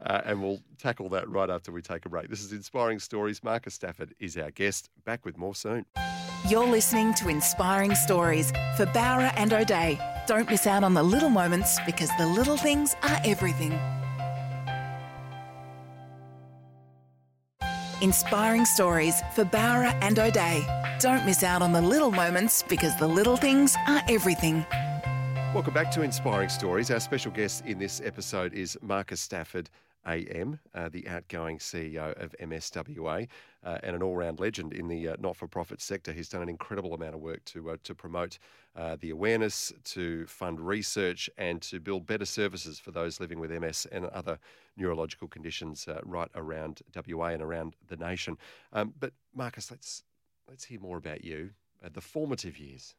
[0.01, 2.29] and we'll tackle that right after we take a break.
[2.29, 3.43] This is Inspiring Stories.
[3.43, 4.89] Marcus Stafford is our guest.
[5.05, 5.85] Back with more soon.
[6.49, 9.99] You're listening to Inspiring Stories for Bowra and O'Dea.
[10.27, 13.79] Don't miss out on the little moments because the little things are everything.
[18.03, 20.65] Inspiring Stories for Bowra and O'Dea.
[20.99, 24.65] Don't miss out on the little moments because the little things are everything.
[25.55, 26.91] Welcome back to Inspiring Stories.
[26.91, 29.69] Our special guest in this episode is Marcus Stafford,
[30.05, 33.27] AM, uh, the outgoing CEO of MSWA,
[33.63, 36.11] uh, and an all-round legend in the uh, not-for-profit sector.
[36.11, 38.37] He's done an incredible amount of work to uh, to promote
[38.75, 43.51] uh, the awareness, to fund research, and to build better services for those living with
[43.51, 44.39] MS and other
[44.75, 48.37] neurological conditions uh, right around WA and around the nation.
[48.73, 50.03] Um, but Marcus, let's
[50.49, 51.51] let's hear more about you,
[51.93, 52.95] the formative years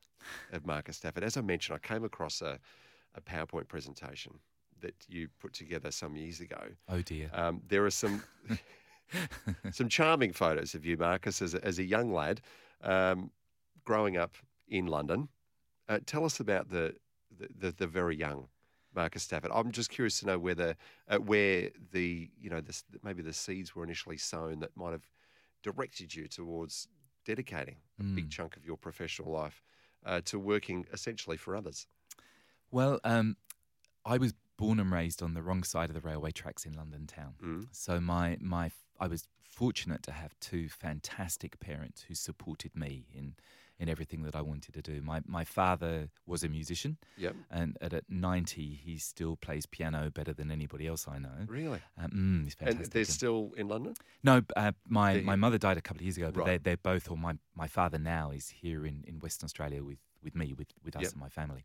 [0.53, 1.25] of Marcus Stafford.
[1.25, 2.59] As I mentioned, I came across a,
[3.15, 4.39] a PowerPoint presentation
[4.85, 6.63] that you put together some years ago.
[6.89, 7.31] Oh dear.
[7.33, 8.23] Um, there are some
[9.73, 12.41] some charming photos of you, Marcus, as a, as a young lad
[12.83, 13.31] um,
[13.85, 14.35] growing up
[14.69, 15.29] in London.
[15.89, 16.95] Uh, tell us about the,
[17.39, 18.49] the, the, the very young
[18.95, 19.51] Marcus Stafford.
[19.53, 20.77] I'm just curious to know whether
[21.09, 25.09] uh, where the you know the, maybe the seeds were initially sown that might have
[25.63, 26.89] directed you towards
[27.25, 28.31] dedicating a big Mm.
[28.31, 29.63] chunk of your professional life
[30.05, 31.87] uh, to working essentially for others?
[32.71, 33.37] Well, um,
[34.05, 37.07] I was born and raised on the wrong side of the railway tracks in London
[37.07, 37.35] town.
[37.43, 37.67] Mm.
[37.73, 43.35] So my my I was fortunate to have two fantastic parents who supported me in
[43.77, 45.03] in everything that I wanted to do.
[45.03, 47.35] My my father was a musician, Yep.
[47.51, 51.39] and at, at ninety he still plays piano better than anybody else I know.
[51.49, 51.81] Really?
[51.99, 53.95] Um, mm, he's And they're still in London?
[54.23, 55.37] no, uh, my, They're my here.
[55.39, 56.47] mother died a couple of years ago, but Right.
[56.47, 59.99] they're, they're both, or my, my father now is here in, in Western Australia with,
[60.23, 61.13] with me, with, with us Yep.
[61.13, 61.65] and my family.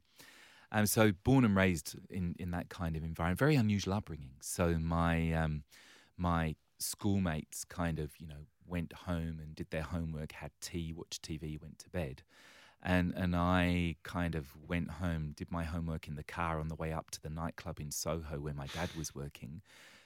[0.71, 4.33] Um, so born and raised in, in that kind of environment, very unusual upbringing.
[4.41, 5.63] So my um,
[6.17, 11.23] my schoolmates kind of you know went home and did their homework, had tea, watched
[11.23, 12.21] TV, went to bed,
[12.83, 16.75] and and I kind of went home, did my homework in the car on the
[16.75, 19.61] way up to the nightclub in Soho where my dad was working.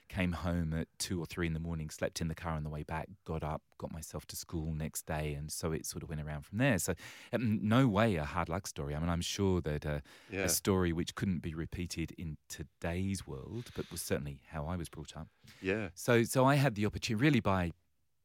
[0.09, 2.69] Came home at two or three in the morning, slept in the car on the
[2.69, 6.09] way back, got up, got myself to school next day, and so it sort of
[6.09, 6.77] went around from there.
[6.77, 6.93] So,
[7.31, 8.93] um, no way a hard luck story.
[8.95, 10.41] I mean, I'm sure that uh, Yeah.
[10.41, 14.87] a story which couldn't be repeated in today's world, but was certainly how I was
[14.87, 15.29] brought up.
[15.61, 15.89] Yeah.
[15.95, 17.71] So, so I had the opportunity really by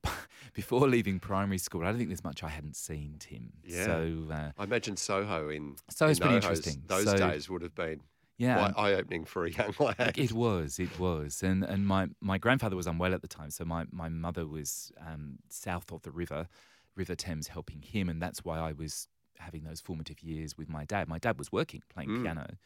[0.53, 1.83] before leaving primary school.
[1.83, 3.53] I don't think there's much I hadn't seen Tim.
[3.65, 3.85] Yeah.
[3.87, 6.83] So, uh, I imagine Soho in, So in it's pretty those- interesting.
[6.87, 8.01] Those So- days would have been
[8.39, 10.17] yeah, eye opening for a young lad.
[10.17, 13.65] It was, it was, and and my, my grandfather was unwell at the time, so
[13.65, 16.49] my, my mother was um, south of the river,
[16.97, 20.85] River Thames, helping him, and that's why I was having those formative years with my
[20.85, 21.09] dad.
[21.09, 22.15] My dad was working, playing Mm.
[22.15, 22.59] piano,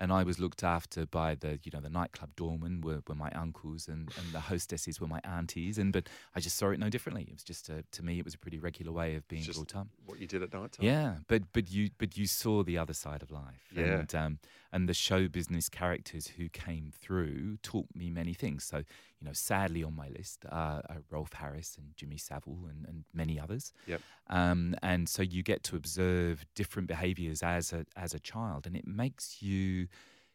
[0.00, 3.30] and I was looked after by the you know the nightclub doorman were, were my
[3.32, 6.88] uncles, and, and the hostesses were my aunties, and but I just saw it no
[6.90, 7.24] differently.
[7.28, 9.58] It was just a, to me, it was a pretty regular way of being Just
[9.58, 9.88] brought up.
[10.06, 10.86] what you did at night time.
[10.86, 14.00] Yeah, but but you but you saw the other side of life, Yeah.
[14.00, 14.38] and um,
[14.72, 18.64] and the show business characters who came through taught me many things.
[18.64, 22.86] So you know, sadly on my list are, are Rolf Harris and Jimmy Savile and,
[22.88, 23.74] and many others.
[23.86, 24.00] Yep.
[24.28, 28.74] Um, and so you get to observe different behaviours as a as a child, and
[28.76, 29.88] it makes you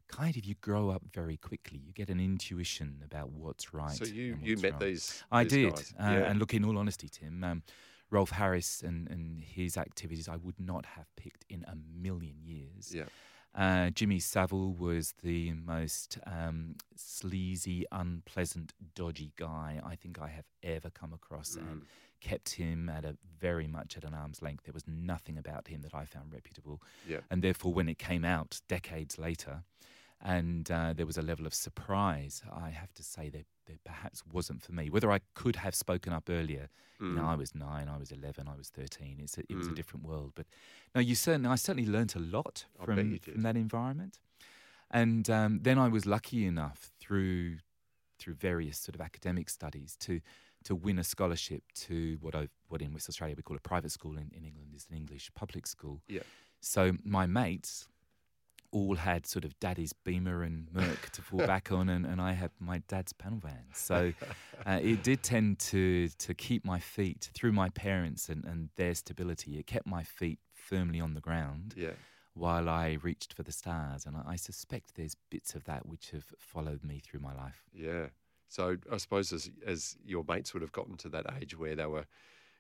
[0.07, 1.79] kind of you grow up very quickly.
[1.85, 3.91] You get an intuition about what's right.
[3.97, 4.81] So you you met wrong.
[4.81, 5.23] these.
[5.31, 5.73] I these did.
[5.73, 6.29] Uh, yeah.
[6.29, 7.63] And look, in all honesty, Tim, um,
[8.11, 12.93] Rolf Harris and, and his activities I would not have picked in a million years.
[12.93, 13.05] yeah.
[13.55, 20.45] Uh, Jimmy Savile was the most um, sleazy, unpleasant, dodgy guy I think I have
[20.61, 21.85] ever come across, and Mm.
[22.29, 23.13] Kept him at a
[23.47, 24.63] very much at an arm's length.
[24.67, 26.77] There was nothing about him that I found reputable,
[27.11, 27.21] Yeah.
[27.29, 29.55] and therefore, when it came out decades later,
[30.21, 32.35] and uh, there was a level of surprise,
[32.67, 34.89] I have to say that there perhaps wasn't for me.
[34.95, 36.65] Whether I could have spoken up earlier,
[36.99, 37.33] you know, Mm.
[37.33, 39.15] I was nine, I was eleven, I was thirteen.
[39.19, 39.79] It's a, it was a Mm.
[39.79, 40.45] different world, but
[40.95, 42.95] no, you certainly, I certainly learnt a lot from
[43.33, 44.13] from that environment,
[45.01, 47.57] and um, then I was lucky enough through
[48.19, 50.21] through various sort of academic studies to
[50.65, 53.91] to win a scholarship to what I what in West Australia we call a private
[53.91, 56.01] school in, in England is an English public school.
[56.07, 56.21] Yeah.
[56.61, 57.87] So my mates
[58.71, 62.33] all had sort of daddy's Beamer and Merc to fall back on, and, and I
[62.33, 63.63] had my dad's panel van.
[63.73, 64.11] So
[64.65, 68.93] uh, it did tend to to keep my feet through my parents and, and their
[68.95, 69.57] stability.
[69.59, 71.91] It kept my feet firmly on the ground Yeah.
[72.33, 76.09] while I reached for the stars, and I, I suspect there's bits of that which
[76.11, 77.63] have followed me through my life.
[77.71, 78.07] Yeah.
[78.55, 81.85] So I suppose as as your mates would have gotten to that age where they
[81.85, 82.05] were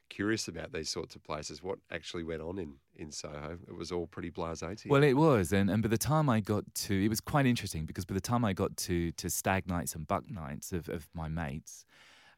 [0.09, 3.57] curious about these sorts of places, what actually went on in, in Soho?
[3.65, 4.91] It was all pretty blasé to you.
[4.91, 7.85] Well, it was, and, and by the time I got to, it was quite interesting
[7.85, 11.07] because by the time I got to to stag nights and buck nights of, of
[11.13, 11.85] my mates,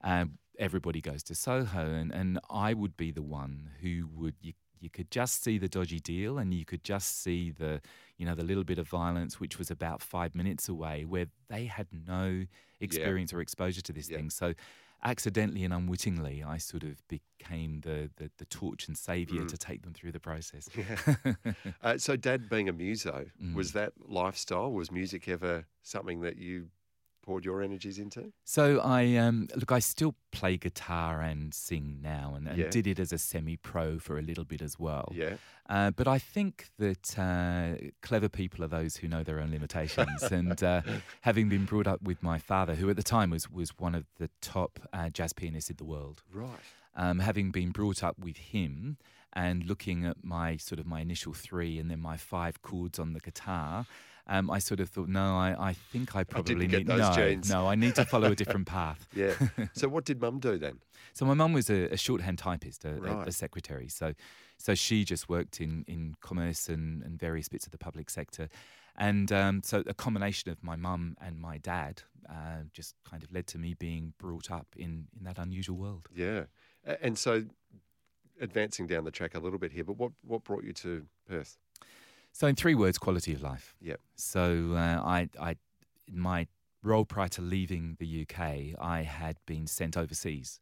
[0.04, 4.54] um, everybody goes to Soho, and, and I would be the one who would you
[4.80, 7.82] you could just see the dodgy deal, and you could just see the
[8.20, 11.66] you know the little bit of violence which was about five minutes away, where they
[11.66, 12.46] had no
[12.80, 14.18] experience or exposure to this Yeah.
[14.18, 14.54] thing, so.
[15.04, 19.48] Accidentally and unwittingly, I sort of became the, the, the torch and savior Mm.
[19.50, 20.68] to take them through the process.
[21.84, 23.54] uh, so, Dad being a muso, Mm.
[23.54, 24.72] was that lifestyle?
[24.72, 26.70] Was music ever something that you
[27.28, 28.32] poured your energies into?
[28.46, 29.72] So I um, look.
[29.72, 32.70] I still play guitar and sing now, and, and Yeah.
[32.70, 35.08] did it as a semi-pro for a little bit as well.
[35.14, 35.36] Yeah.
[35.70, 40.24] Uh, but I think that uh, clever people are those who know their own limitations.
[40.40, 40.82] and uh,
[41.22, 44.06] having been brought up with my father, who at the time was was one of
[44.18, 46.66] the top uh, jazz pianists in the world, Right.
[46.96, 48.98] um, having been brought up with him
[49.34, 53.12] and looking at my sort of my initial three and then my five chords on
[53.14, 53.86] the guitar,
[54.28, 57.50] um, I sort of thought, no, I, I think I probably get need no, genes.
[57.50, 59.08] no, I need to follow a different path.
[59.16, 59.34] Yeah.
[59.74, 60.80] so, what did Mum do then?
[61.14, 63.28] So my mum was a, a shorthand typist, a, a- Right.
[63.28, 63.88] a secretary.
[63.88, 64.14] So,
[64.58, 68.50] so she just worked in, in commerce and, and various bits of the public sector,
[68.98, 73.32] and um, so a combination of my mum and my dad uh, just kind of
[73.32, 76.08] led to me being brought up in in that unusual world.
[76.14, 76.46] Yeah.
[77.02, 77.44] And so,
[78.42, 81.58] advancing down the track a little bit here, but what, what brought you to Perth?
[82.38, 83.74] So, in three words, quality of life.
[83.82, 84.00] Yep.
[84.16, 85.56] So, uh, I, I,
[86.08, 86.46] in my
[86.84, 90.60] role prior to leaving the UK, I had been sent overseas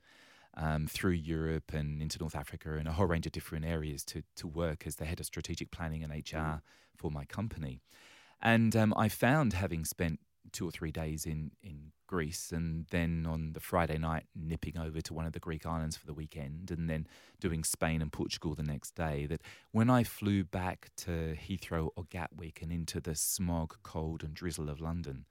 [0.55, 4.23] um, through Europe and into North Africa and a whole range of different areas to,
[4.37, 6.61] to work as the head of strategic planning and HR
[6.95, 7.81] for my company.
[8.41, 13.25] And um, I found, having spent two or three days in, in Greece and then
[13.27, 16.71] on the Friday night nipping over to one of the Greek islands for the weekend
[16.71, 17.07] and then
[17.39, 22.03] doing Spain and Portugal the next day, that when I flew back to Heathrow or
[22.09, 25.25] Gatwick and into the smog, cold, and drizzle of London,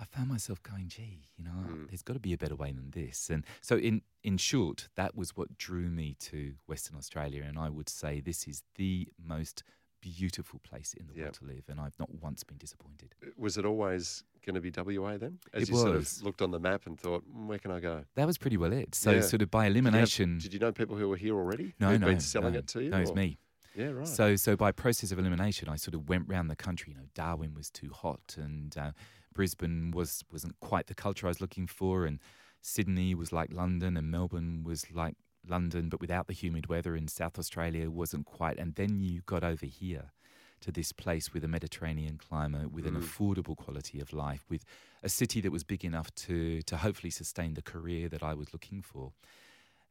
[0.00, 1.88] I found myself going, gee, you know, Mm.
[1.88, 3.28] there's got to be a better way than this.
[3.30, 7.42] And so, in, in short, that was what drew me to Western Australia.
[7.44, 9.64] And I would say this is the most
[10.00, 11.22] beautiful place in the Yep.
[11.24, 11.64] world to live.
[11.68, 13.14] And I've not once been disappointed.
[13.36, 15.38] Was it always going to be WA then?
[15.52, 17.80] As It you sort of looked on the map and thought, "Mm, where can I
[17.80, 18.04] go?
[18.14, 18.94] That was pretty well it.
[18.94, 19.20] So, Yeah.
[19.22, 20.38] sort of by Did you have- elimination.
[20.38, 21.74] Did you know people who were here already?
[21.80, 22.06] no, who'd no.
[22.06, 22.60] been selling no.
[22.60, 22.90] it to you?
[22.90, 23.38] No, it's or- me.
[23.74, 24.08] Yeah, right.
[24.08, 26.92] So, so by process of elimination, I sort of went round the country.
[26.94, 28.92] You know, Darwin was too hot, and uh,
[29.34, 32.18] Brisbane was wasn't quite the culture I was looking for, and
[32.60, 35.16] Sydney was like London, and Melbourne was like
[35.48, 36.94] London, but without the humid weather.
[36.96, 38.58] in South Australia wasn't quite.
[38.58, 40.12] And then you got over here
[40.60, 43.02] to this place with a Mediterranean climate, with an Mm.
[43.02, 44.64] affordable quality of life, with
[45.02, 48.52] a city that was big enough to to hopefully sustain the career that I was
[48.52, 49.12] looking for.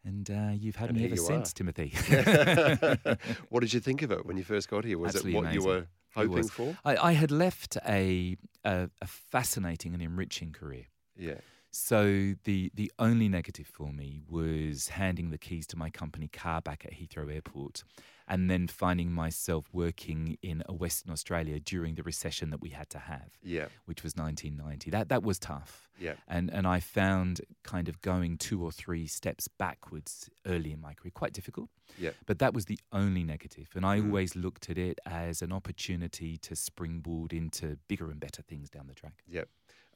[0.03, 1.53] And uh, you've had And me ever since, are.
[1.53, 1.89] Timothy.
[3.49, 4.97] what did you think of it when you first got here?
[4.97, 6.77] Was Absolutely it what you were hoping for?
[6.85, 10.85] I, I had left a, a a fascinating and enriching career.
[11.17, 11.39] Yeah.
[11.71, 16.61] So the the only negative for me was handing the keys to my company car
[16.61, 17.83] back at Heathrow Airport,
[18.27, 22.89] and then finding myself working in a Western Australia during the recession that we had
[22.91, 23.67] to have, Yeah.
[23.85, 24.89] which was 1990.
[24.91, 25.89] That that was tough.
[25.99, 26.15] Yeah.
[26.27, 30.93] And and I found kind of going two or three steps backwards early in my
[30.93, 31.69] career quite difficult.
[31.99, 32.11] Yeah.
[32.25, 34.05] But that was the only negative, and I Mm.
[34.05, 38.87] always looked at it as an opportunity to springboard into bigger and better things down
[38.87, 39.23] the track.
[39.27, 39.43] Yeah.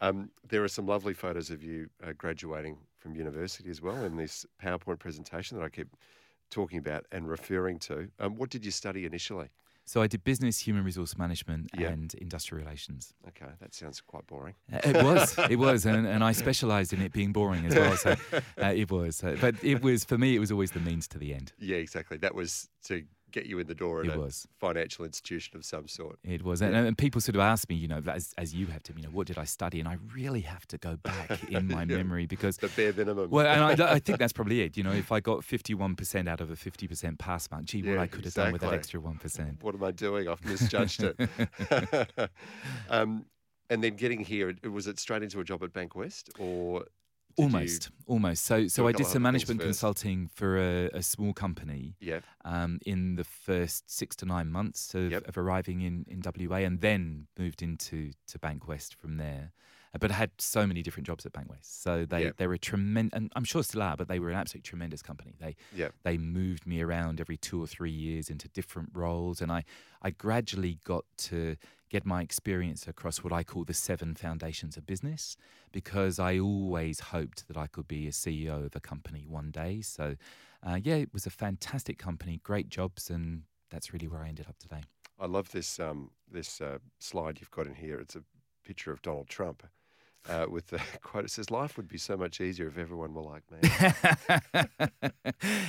[0.02, 4.18] Um, there are some lovely photos of you uh, graduating from university as well in
[4.18, 5.88] this PowerPoint presentation that I keep
[6.50, 8.10] talking about and referring to.
[8.20, 9.50] Um, what did you study initially?
[9.86, 11.90] So I did business, human resource management, Yeah.
[11.90, 13.14] and industrial relations.
[13.28, 14.54] Okay, that sounds quite boring.
[14.72, 17.98] Uh, It was, it was, and, and I specialised in it being boring as well.
[17.98, 18.12] So
[18.62, 20.36] uh, it was, uh, but it was for me.
[20.36, 21.54] It was always the means to the end.
[21.60, 22.18] Yeah, exactly.
[22.18, 24.48] That was to get you in the door at It a was.
[24.60, 26.20] financial institution of some sort.
[26.24, 28.84] It was, and, and people sort of ask me, you know, as, as you have
[28.84, 29.80] to, you know, what did I study?
[29.80, 31.98] And I really have to go back in my Yeah.
[31.98, 33.30] memory because The bare minimum.
[33.30, 34.78] Well, and I, I think that's probably it.
[34.78, 38.08] You know, if I got 51% out of a 50% pass mark, gee, what I
[38.08, 39.62] could have done with that extra 1%.
[39.64, 40.28] what am I doing?
[40.28, 41.20] I've misjudged it.
[42.90, 43.26] um,
[43.70, 46.86] and then getting here, was it straight into a job at Bankwest or?
[47.36, 48.44] Did you- Almost, almost.
[48.46, 52.20] So, so I did some management consulting for a, a small company yeah.
[52.46, 55.28] um, in the first six to nine months of, Yep.
[55.28, 59.52] of arriving in, in WA, and then moved into to Bankwest from there.
[59.94, 62.38] Uh, But I had so many different jobs at Bankwest, so they Yep.
[62.38, 65.36] they were tremendous, and I'm sure still are, but they were an absolutely tremendous company.
[65.40, 65.90] They Yeah.
[66.04, 69.64] they moved me around every two or three years into different roles, and I
[70.02, 71.56] I gradually got to
[71.92, 75.36] get my experience across what I call the seven foundations of business,
[75.74, 79.82] because I always hoped that I could be a CEO of a company one day.
[79.82, 80.16] So,
[80.66, 84.46] uh, yeah, it was a fantastic company, great jobs, and that's really where I ended
[84.48, 84.84] up today.
[85.20, 88.00] I love this um, this uh, slide you've got in here.
[88.00, 88.24] It's a
[88.66, 89.64] picture of Donald Trump
[90.30, 91.26] uh, with the quote.
[91.26, 93.60] It says, "Life would be so much easier if everyone were like me."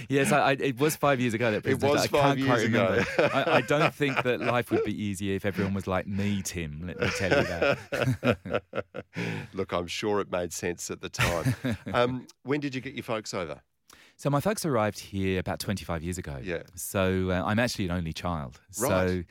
[0.08, 1.50] yes, I, I, it was five years ago.
[1.50, 3.04] That It was I five can't years ago.
[3.18, 6.82] I, I don't think that life would be easier if everyone was like me, Tim.
[6.86, 8.62] Let me tell you that.
[9.52, 11.54] Look, I'm sure it made sense at the time.
[11.92, 13.60] Um, when did you get your folks over?
[14.16, 16.38] So my folks arrived here about 25 years ago.
[16.42, 16.62] Yeah.
[16.74, 18.60] So uh, I'm actually an only child.
[18.78, 18.88] Right.
[19.08, 19.22] so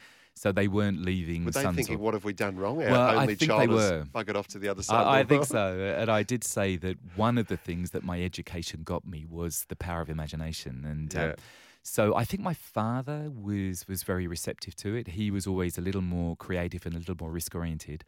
[0.51, 3.41] they weren't leaving Were they thinking, "What have we done wrong?" Our Well, I think
[3.51, 4.05] child they were.
[4.15, 5.05] buggered off to the other side.
[5.05, 5.93] I, I think so.
[6.01, 9.65] And I did say that one of the things that my education got me was
[9.69, 10.73] the power of imagination.
[10.85, 11.35] And um, Yeah.
[11.83, 15.09] so I think my father was was very receptive to it.
[15.09, 18.03] He was always a little more creative and a little more risk oriented.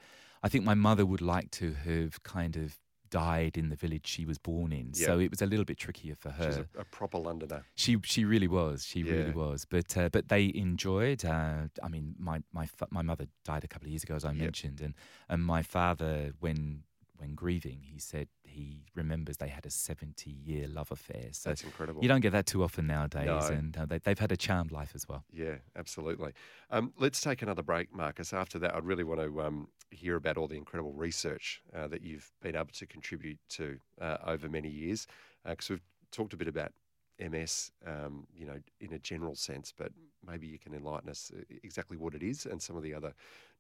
[0.46, 2.80] I think my mother would like to have kind of
[3.14, 4.94] died in the village she was born in.
[4.94, 6.48] So it was a little bit trickier for her.
[6.52, 7.62] She's a, a proper Londoner.
[7.76, 8.78] She she really was.
[8.92, 9.66] She really was.
[9.76, 11.24] But uh, but they enjoyed.
[11.24, 14.26] Uh, I mean, my my fa- my mother died a couple of years ago, as
[14.26, 14.38] I Yep.
[14.48, 14.94] mentioned, and
[15.30, 16.84] and my father, when
[17.24, 21.28] when grieving, he said he remembers they had a seventy year love affair.
[21.32, 22.02] So That's incredible.
[22.04, 23.40] you don't get that too often nowadays, No.
[23.56, 25.24] and uh, they, they've had a charmed life as well.
[25.32, 26.34] Yeah, absolutely.
[26.70, 28.34] Um, let's take another break, Marcus.
[28.34, 32.02] After that, I'd really want to um, hear about all the incredible research uh, that
[32.02, 35.08] you've been able to contribute to uh, over many years,
[35.46, 35.82] because we've
[36.12, 36.74] talked a bit about
[37.20, 39.92] MS, um, you know, in a general sense, but
[40.28, 43.14] maybe you can enlighten us uh, exactly what it is and some of the other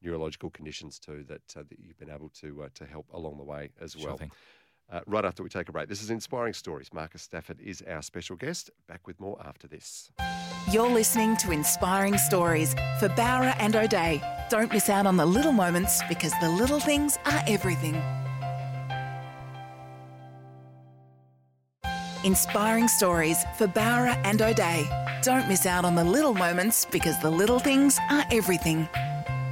[0.03, 3.43] neurological conditions too that, uh, that you've been able to uh, to help along the
[3.43, 4.17] way as Sure well.
[4.17, 4.31] thing.
[4.91, 5.87] Uh, right after we take a break.
[5.87, 6.89] This is Inspiring Stories.
[6.93, 8.69] Marcus Stafford is our special guest.
[8.87, 10.11] Back with more after this.
[10.71, 14.21] You're listening to Inspiring Stories for Bowra and O'Dea.
[14.49, 17.95] Don't miss out on the little moments because the little things are everything.
[22.23, 24.87] Inspiring Stories for Bowra and O'Dea.
[25.23, 28.87] Don't miss out on the little moments because the little things are everything.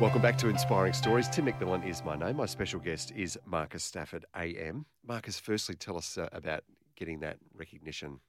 [0.01, 1.29] Welcome back to Inspiring Stories.
[1.29, 2.37] Tim McMillan is my name.
[2.37, 4.87] My special guest is Marcus Stafford, AM.
[5.05, 6.63] Marcus, firstly, tell us uh, about
[6.95, 8.19] getting that recognition,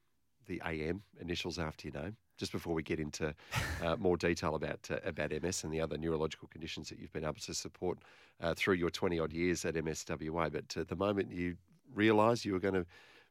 [0.47, 3.35] the AM initials after your name, just before we get into
[3.83, 7.25] uh, more detail about uh, about MS and the other neurological conditions that you've been
[7.25, 8.01] able to support
[8.43, 10.53] uh, through your 20 odd years at MSWA.
[10.53, 11.57] But uh, the moment you
[11.95, 12.85] realised you were going to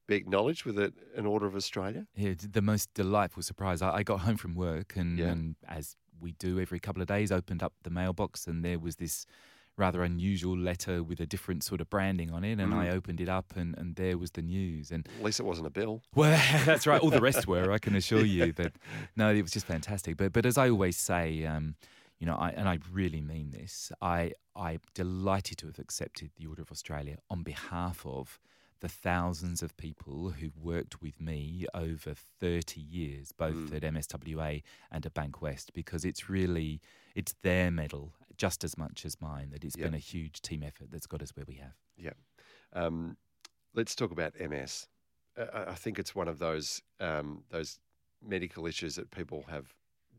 [0.07, 3.83] be acknowledged with a, an Order of Australia, Yeah, the most delightful surprise.
[3.83, 5.27] I, I got home from work and, Yeah.
[5.27, 8.95] and, as we do every couple of days, opened up the mailbox and there was
[8.97, 9.25] this
[9.77, 12.59] rather unusual letter with a different sort of branding on it.
[12.59, 12.93] And I Mm.
[12.93, 14.91] opened it up and, and there was the news.
[14.91, 16.03] And at least it wasn't a bill.
[16.13, 16.31] well,
[16.65, 17.01] that's right.
[17.01, 18.53] All the rest were, I can assure you.
[18.61, 18.73] But
[19.15, 20.17] no, it was just fantastic.
[20.17, 21.75] But but as I always say, um,
[22.19, 23.91] you know, I, and I really mean this.
[24.01, 28.39] I I'm delighted to have accepted the Order of Australia on behalf of
[28.81, 33.75] the thousands of people who've worked with me over 30 years, both Mm.
[33.75, 34.61] at MSWA
[34.91, 36.81] and at Bankwest, because it's really
[37.15, 39.49] it's their medal just as much as mine.
[39.51, 39.85] That it's Yeah.
[39.85, 41.75] been a huge team effort that's got us where we have.
[41.97, 42.13] Yeah.
[42.73, 43.17] Um,
[43.73, 44.87] let's talk about MS.
[45.37, 47.79] Uh, I think it's one of those um, those
[48.21, 49.73] medical issues that people have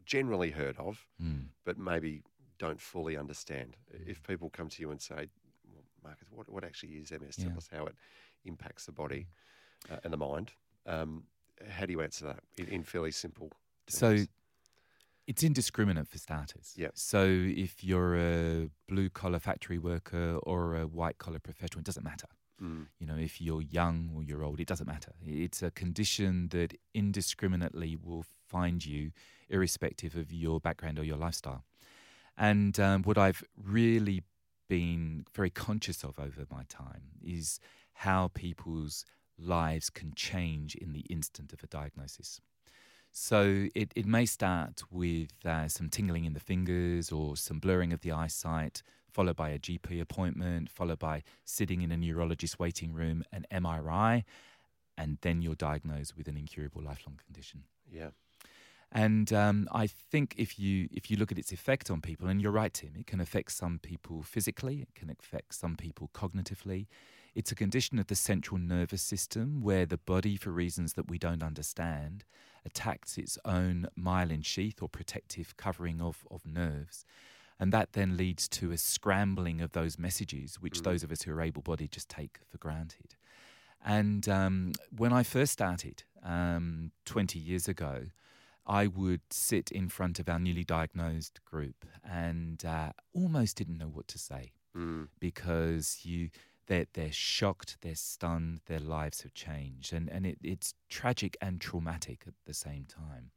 [0.04, 1.48] generally heard of, Mm.
[1.64, 2.22] but maybe
[2.58, 3.76] don't fully understand.
[3.90, 5.30] If people come to you and say,
[6.02, 7.36] "Marcus, what what actually is MS?
[7.36, 7.56] Tell Yeah.
[7.56, 7.94] us how it
[8.44, 9.26] impacts the body
[9.90, 10.52] uh, and the mind."
[10.86, 11.24] Um,
[11.70, 13.48] how do you answer that in, in fairly simple?
[13.86, 13.98] terms?
[13.98, 14.26] So
[15.26, 16.74] it's indiscriminate for starters.
[16.76, 16.92] Yep.
[16.94, 22.04] So if you're a blue collar factory worker or a white collar professional, it doesn't
[22.04, 22.26] matter.
[22.60, 25.12] Mm, You know, if you're young or you're old, it doesn't matter.
[25.24, 29.12] It's a condition that indiscriminately will find you,
[29.48, 31.64] irrespective of your background or your lifestyle.
[32.36, 34.22] And um, what I've really
[34.72, 37.60] been very conscious of over my time is
[37.92, 39.04] how people's
[39.38, 42.40] lives can change in the instant of a diagnosis.
[43.10, 47.92] So it, it may start with uh, some tingling in the fingers or some blurring
[47.92, 52.94] of the eyesight, followed by a GP appointment, followed by sitting in a neurologist waiting
[52.94, 54.24] room, an MRI,
[54.96, 57.64] and then you're diagnosed with an incurable lifelong condition.
[57.92, 58.08] yeah.
[58.94, 62.42] And um, I think if you if you look at its effect on people, and
[62.42, 66.86] you're right, Tim, it can affect some people physically, it can affect some people cognitively.
[67.34, 71.16] It's a condition of the central nervous system where the body, for reasons that we
[71.16, 72.24] don't understand,
[72.66, 77.06] attacks its own myelin sheath or protective covering of, of nerves.
[77.58, 80.84] And that then leads to a scrambling of those messages, which Mm.
[80.84, 83.14] those of us who are able bodied just take for granted.
[83.82, 88.08] And um, when I first started um, 20 years ago,
[88.66, 93.88] I would sit in front of our newly diagnosed group and uh, almost didn't know
[93.88, 96.30] what to say Mm, because you
[96.66, 101.60] they're, they're shocked, they're stunned, their lives have changed, and and it, it's tragic and
[101.60, 103.32] traumatic at the same time.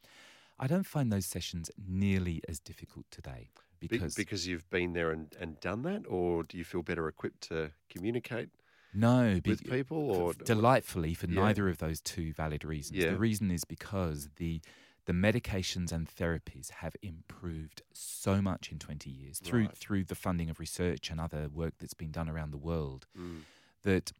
[0.58, 3.50] I don't find those sessions nearly as difficult today
[3.80, 7.08] Be- because because you've been there and, and done that, or do you feel better
[7.10, 8.50] equipped to communicate
[8.94, 10.10] no, with people?
[10.10, 11.42] Or delightfully for Yeah.
[11.42, 13.00] neither of those two valid reasons.
[13.00, 13.12] Yeah.
[13.12, 14.62] The reason is because the
[15.06, 19.78] the medications and therapies have improved so much in 20 years through Right.
[19.78, 23.42] through the funding of research and other work that's been done around the world Mm,
[23.84, 24.12] that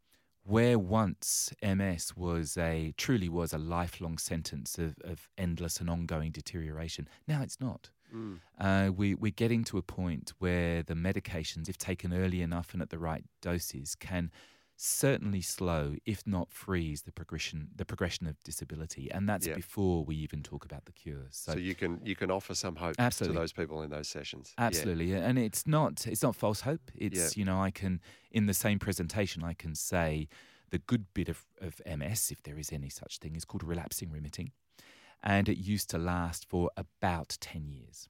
[0.44, 6.30] where once MS was a truly was a lifelong sentence of, of endless and ongoing
[6.30, 7.90] deterioration, now it's not.
[8.14, 12.72] mm, Uh, we, we're getting to a point where the medications, if taken early enough
[12.72, 14.30] and at the right doses, can
[14.76, 19.54] certainly slow, if not freeze, the progression the progression of disability, and that's Yeah.
[19.54, 21.36] before we even talk about the cures.
[21.36, 23.34] So, So, you can you can offer some hope Absolutely.
[23.36, 24.54] to those people in those sessions.
[24.58, 24.64] Yeah.
[24.66, 26.90] absolutely, and it's not it's not false hope.
[26.94, 28.00] It's you know I can
[28.30, 30.28] in the same presentation I can say
[30.70, 34.10] the good bit of, of MS, if there is any such thing, is called relapsing
[34.10, 34.50] remitting,
[35.22, 38.08] and it used to last for about ten years.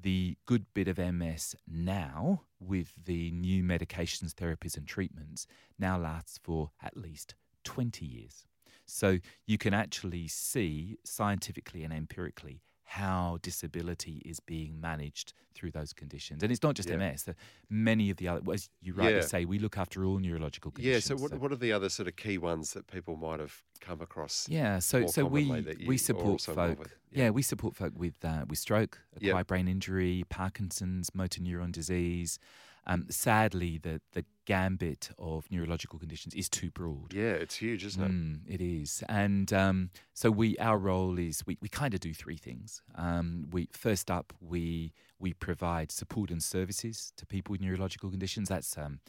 [0.00, 5.46] The good bit of MS now, with the new medications, therapies, and treatments,
[5.78, 7.34] now lasts for at least
[7.64, 8.44] 20 years.
[8.86, 15.92] So you can actually see scientifically and empirically how disability is being managed through those
[15.92, 16.42] conditions.
[16.42, 16.96] And it's not just Yeah.
[16.96, 17.28] MS.
[17.68, 19.20] Many of the other, as you rightly Yeah.
[19.22, 21.10] say, we look after all neurological conditions.
[21.10, 21.16] Yeah.
[21.16, 24.00] So what, what are the other sort of key ones that people might have come
[24.00, 24.48] across?
[24.48, 26.78] Yeah, so so we commonly that you we support folk.
[26.78, 26.94] with?
[27.10, 27.24] Yeah.
[27.24, 27.30] Yeah.
[27.30, 32.38] we support folk with uh, with stroke, acquired brain injury, Parkinson's, motor neuron disease.
[32.86, 37.12] Um, sadly, the the gambit of neurological conditions is too broad.
[37.12, 38.10] Yeah, it's huge, isn't it?
[38.10, 42.14] Mm, it is, and um, so we our role is we, we kind of do
[42.14, 42.82] three things.
[42.94, 48.48] Um, we first up we we provide support and services to people with neurological conditions.
[48.48, 49.00] That's um,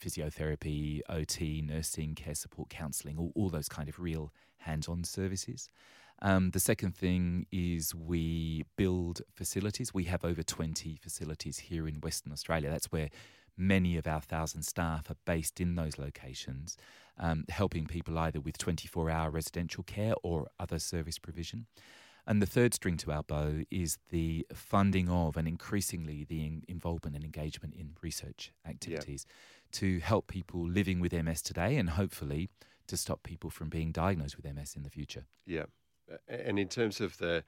[0.00, 5.70] physiotherapy, OT, nursing, care support, counselling, all, all those kind of real hands-on services.
[6.22, 9.92] Um, the second thing is we build facilities.
[9.92, 12.70] We have over 20 facilities here in Western Australia.
[12.70, 13.10] That's where
[13.56, 16.76] many of our thousand staff are based in those locations,
[17.18, 21.66] um, helping people either with 24 hour residential care or other service provision.
[22.26, 26.64] And the third string to our bow is the funding of and increasingly the in-
[26.66, 29.26] involvement and engagement in research activities
[29.72, 32.48] to help people living with MS today and hopefully
[32.88, 35.24] to stop people from being diagnosed with MS in the future.
[35.46, 35.66] Yeah.
[36.28, 37.44] And in terms of the,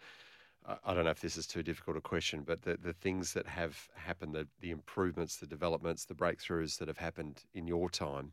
[0.66, 3.46] I- don't know if this is too difficult a question, but the, the things that
[3.46, 8.32] have happened, the, the improvements, the developments, the breakthroughs that have happened in your time,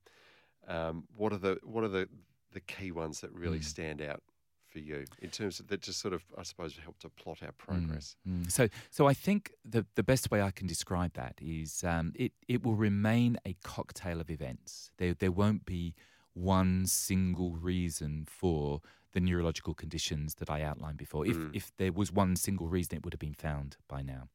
[0.67, 2.09] um, what are the what are the,
[2.51, 3.63] the key ones that really Mm.
[3.63, 4.23] stand out
[4.67, 7.51] for you in terms of that just sort of I suppose help to plot our
[7.51, 7.53] Mm,
[7.87, 8.15] progress?
[8.27, 8.51] mm.
[8.51, 12.33] So, so I think the the best way I can describe that is um, it
[12.47, 14.91] it will remain a cocktail of events.
[14.97, 15.93] There there won't be
[16.33, 18.81] one single reason for
[19.15, 21.25] the neurological conditions that I outlined before.
[21.25, 21.55] If Mm.
[21.55, 24.29] if there was one single reason, it would have been found by now.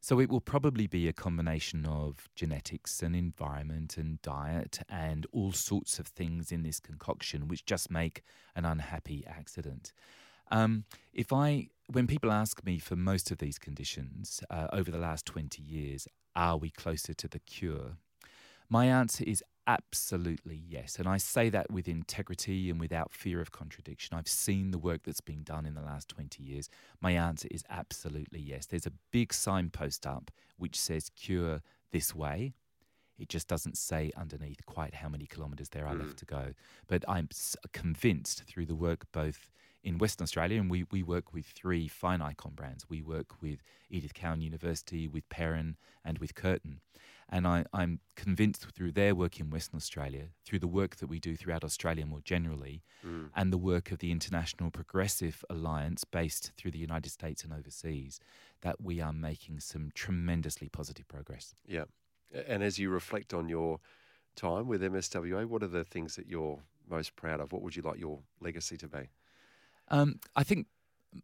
[0.00, 5.52] So it will probably be a combination of genetics and environment and diet and all
[5.52, 8.22] sorts of things in this concoction which just make
[8.54, 9.92] an unhappy accident.
[10.50, 14.98] Um, if I, when people ask me for most of these conditions uh, over the
[14.98, 16.06] last 20 years,
[16.36, 17.96] are we closer to the cure?
[18.68, 20.98] My answer is absolutely yes.
[20.98, 24.16] And I say that with integrity and without fear of contradiction.
[24.16, 26.68] I've seen the work that's been done in the last 20 years.
[27.00, 28.66] My answer is absolutely yes.
[28.66, 31.62] There's a big signpost up which says cure
[31.92, 32.54] this way.
[33.18, 36.18] It just doesn't say underneath quite how many kilometres there are left mm.
[36.18, 36.54] to go.
[36.88, 37.28] But I'm
[37.72, 39.50] convinced through the work both
[39.84, 42.86] in Western Australia, and we, we work with three fine icon brands.
[42.88, 46.80] We work with Edith Cowan University, with Perron, and with Curtin.
[47.30, 51.18] And I, I'm convinced through their work in Western Australia, through the work that we
[51.18, 53.30] do throughout Australia more generally, Mm.
[53.36, 58.18] and the work of the International Progressive Alliance based through the United States and overseas,
[58.62, 61.54] that we are making some tremendously positive progress.
[61.66, 61.84] Yeah.
[62.46, 63.80] And as you reflect on your
[64.36, 67.52] time with MSWA, what are the things that you're most proud of?
[67.52, 69.10] What would you like your legacy to be?
[69.88, 70.66] Um, I think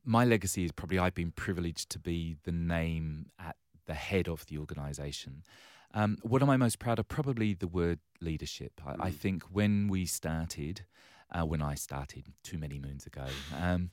[0.04, 4.44] my legacy is probably I've been privileged to be the name at the head of
[4.46, 5.42] the organisation.
[5.92, 7.08] Um, what am I most proud of?
[7.08, 8.80] Probably the word leadership.
[8.86, 9.14] I, I Mm.
[9.14, 10.84] think when we started,
[11.30, 13.26] uh, when I started too many moons ago,
[13.58, 13.90] um,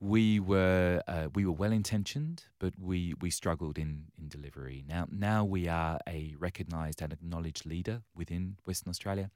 [0.00, 4.84] we were uh, we were well intentioned, but we we struggled in in delivery.
[4.86, 9.30] Now now we are a recognised and acknowledged leader within Western Australia.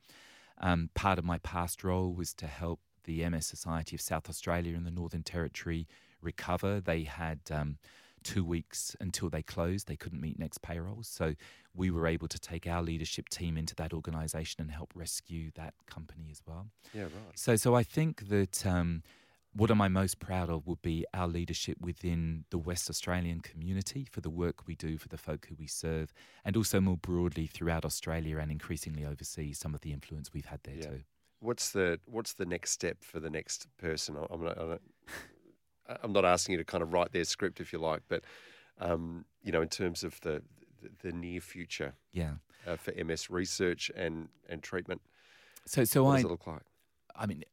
[0.59, 4.77] Um, part of my past role was to help the MS Society of South Australia
[4.77, 5.87] and the Northern Territory
[6.21, 6.81] recover.
[6.83, 7.79] They had um,
[8.23, 9.87] two weeks until they closed.
[9.89, 11.03] They couldn't meet next payroll.
[11.03, 11.35] So
[11.75, 15.75] we were able to take our leadership team into that organisation and help rescue that
[15.87, 16.67] company as well.
[16.93, 17.13] Yeah, right.
[17.35, 19.03] So, so I think that um,
[19.55, 24.07] what am I most proud of would be our leadership within the West Australian community
[24.11, 26.13] for the work we do for the folk who we serve,
[26.45, 30.61] and also more broadly throughout Australia and increasingly overseas, some of the influence we've had
[30.65, 30.87] there Yeah.
[30.91, 31.01] too.
[31.41, 34.17] What's the what's the next step for the next person?
[34.17, 34.83] I- I'm not, I'm not,
[36.03, 38.23] I'm not asking you to kind of write their script if you like, but
[38.81, 40.43] um, you know, in terms of the
[40.83, 42.35] the, the near future Yeah.
[42.67, 45.01] uh, for MS research and and treatment,
[45.67, 46.63] So, so what I, does it look like?
[47.15, 47.45] I mean,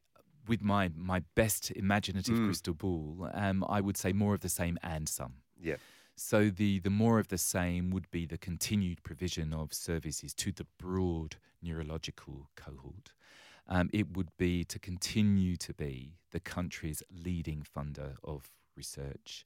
[0.46, 2.44] with my my best imaginative Mm.
[2.46, 5.34] crystal ball, um, I would say more of the same and some.
[5.60, 5.76] Yeah.
[6.16, 10.52] So the the more of the same would be the continued provision of services to
[10.52, 13.12] the broad neurological cohort.
[13.68, 19.44] Um, it would be to continue to be the country's leading funder of research.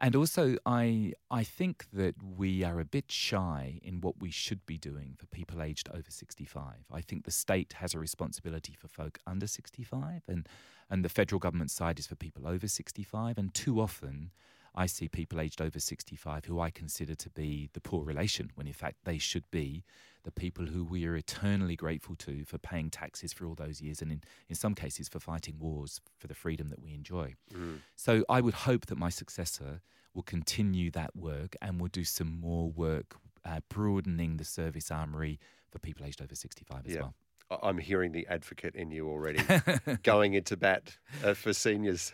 [0.00, 4.64] And also, I I think that we are a bit shy in what we should
[4.64, 6.62] be doing for people aged over 65.
[6.92, 10.48] I think the state has a responsibility for folk under 65, and,
[10.88, 13.38] and the federal government side is for people over 65.
[13.38, 14.30] And too often,
[14.72, 18.68] I see people aged over 65 who I consider to be the poor relation, when
[18.68, 19.82] in fact they should be
[20.28, 24.02] the people who we are eternally grateful to for paying taxes for all those years
[24.02, 24.20] and in,
[24.50, 27.34] in some cases for fighting wars for the freedom that we enjoy.
[27.54, 27.78] Mm.
[27.96, 29.80] So I would hope that my successor
[30.12, 33.16] will continue that work and will do some more work
[33.46, 37.14] uh, broadening the service armoury for people aged over 65 as well.
[37.50, 39.42] I'm hearing the advocate in you already
[40.02, 42.12] going into bat uh, for seniors.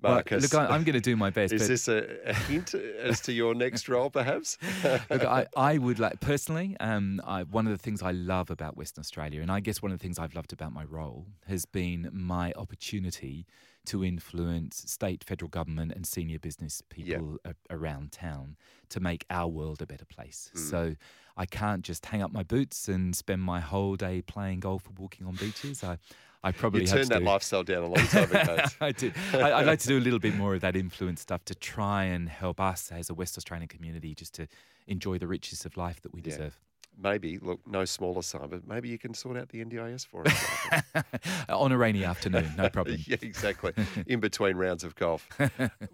[0.00, 0.52] Marcus.
[0.52, 1.52] Well, look, I, am going to do my best.
[1.54, 4.56] Is this a, a, hint as to your next role, perhaps?
[4.84, 6.76] look, I, I, would like personally.
[6.78, 9.90] Um, I, one of the things I love about Western Australia, and I guess one
[9.90, 13.46] of the things I've loved about my role, has been my opportunity
[13.88, 18.56] to influence state, federal government, and senior business people a, around town
[18.90, 20.50] to make our world a better place.
[20.54, 20.58] Mm.
[20.70, 20.94] So
[21.36, 24.92] I can't just hang up my boots and spend my whole day playing golf or
[24.98, 25.84] walking on beaches.
[25.84, 25.98] I,
[26.42, 27.24] I probably you turned that do.
[27.24, 28.64] lifestyle down a long time ago.
[28.80, 29.12] I do.
[29.32, 32.04] I, would like to do a little bit more of that influence stuff to try
[32.04, 34.46] and help us as a West Australian community just to
[34.86, 36.30] enjoy the riches of life that we yeah.
[36.30, 36.60] deserve.
[37.00, 41.04] Maybe, look, no smaller sum, but maybe you can sort out the NDIS for us.
[41.48, 42.98] On a rainy afternoon, no problem.
[43.06, 43.72] yeah, exactly.
[44.06, 45.28] In between rounds of golf.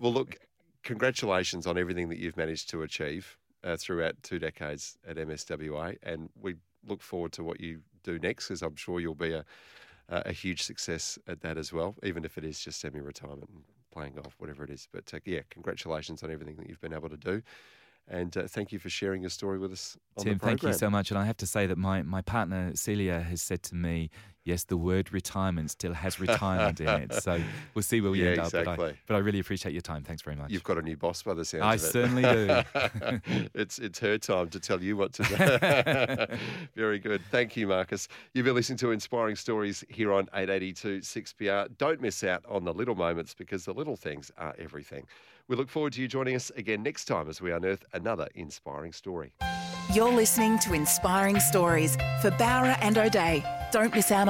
[0.01, 0.37] well, look,
[0.83, 6.31] congratulations on everything that you've managed to achieve uh, throughout two decades at MSWA, and
[6.41, 6.55] we
[6.87, 9.45] look forward to what you do next, because I'm sure you'll be a
[10.09, 13.49] uh, a huge success at that as well, even if it is just semi retirement
[13.49, 14.89] and playing golf, whatever it is.
[14.93, 17.43] But uh, yeah, congratulations on everything that you've been able to do.
[18.09, 19.97] And uh, thank you for sharing your story with us.
[20.19, 21.11] Tim, thank you so much.
[21.11, 24.11] And I have to say that my, my partner, Celia, has said to me,
[24.45, 27.15] yes, the word retirement still has retirement in it.
[27.15, 27.41] So
[27.75, 28.53] we'll see where we yeah, end up.
[28.53, 28.77] But I,
[29.07, 30.03] but I, really appreciate your time.
[30.03, 30.51] Thanks very much.
[30.51, 31.85] You've got a new boss by the sounds I of it.
[31.85, 33.51] I certainly do.
[33.55, 36.37] it's, it's her time to tell you what to do.
[36.75, 37.23] very good.
[37.31, 38.09] Thank you, Marcus.
[38.33, 41.77] You've been listening to Inspiring Stories here on 882 6PR.
[41.79, 45.07] Don't miss out on the little moments because the little things are everything.
[45.47, 48.93] We look forward to you joining us again next time as we unearth another inspiring
[48.93, 49.33] story.
[49.93, 53.45] You're listening to Inspiring Stories for Bowra and O'Dea.
[53.71, 54.29] Don't miss out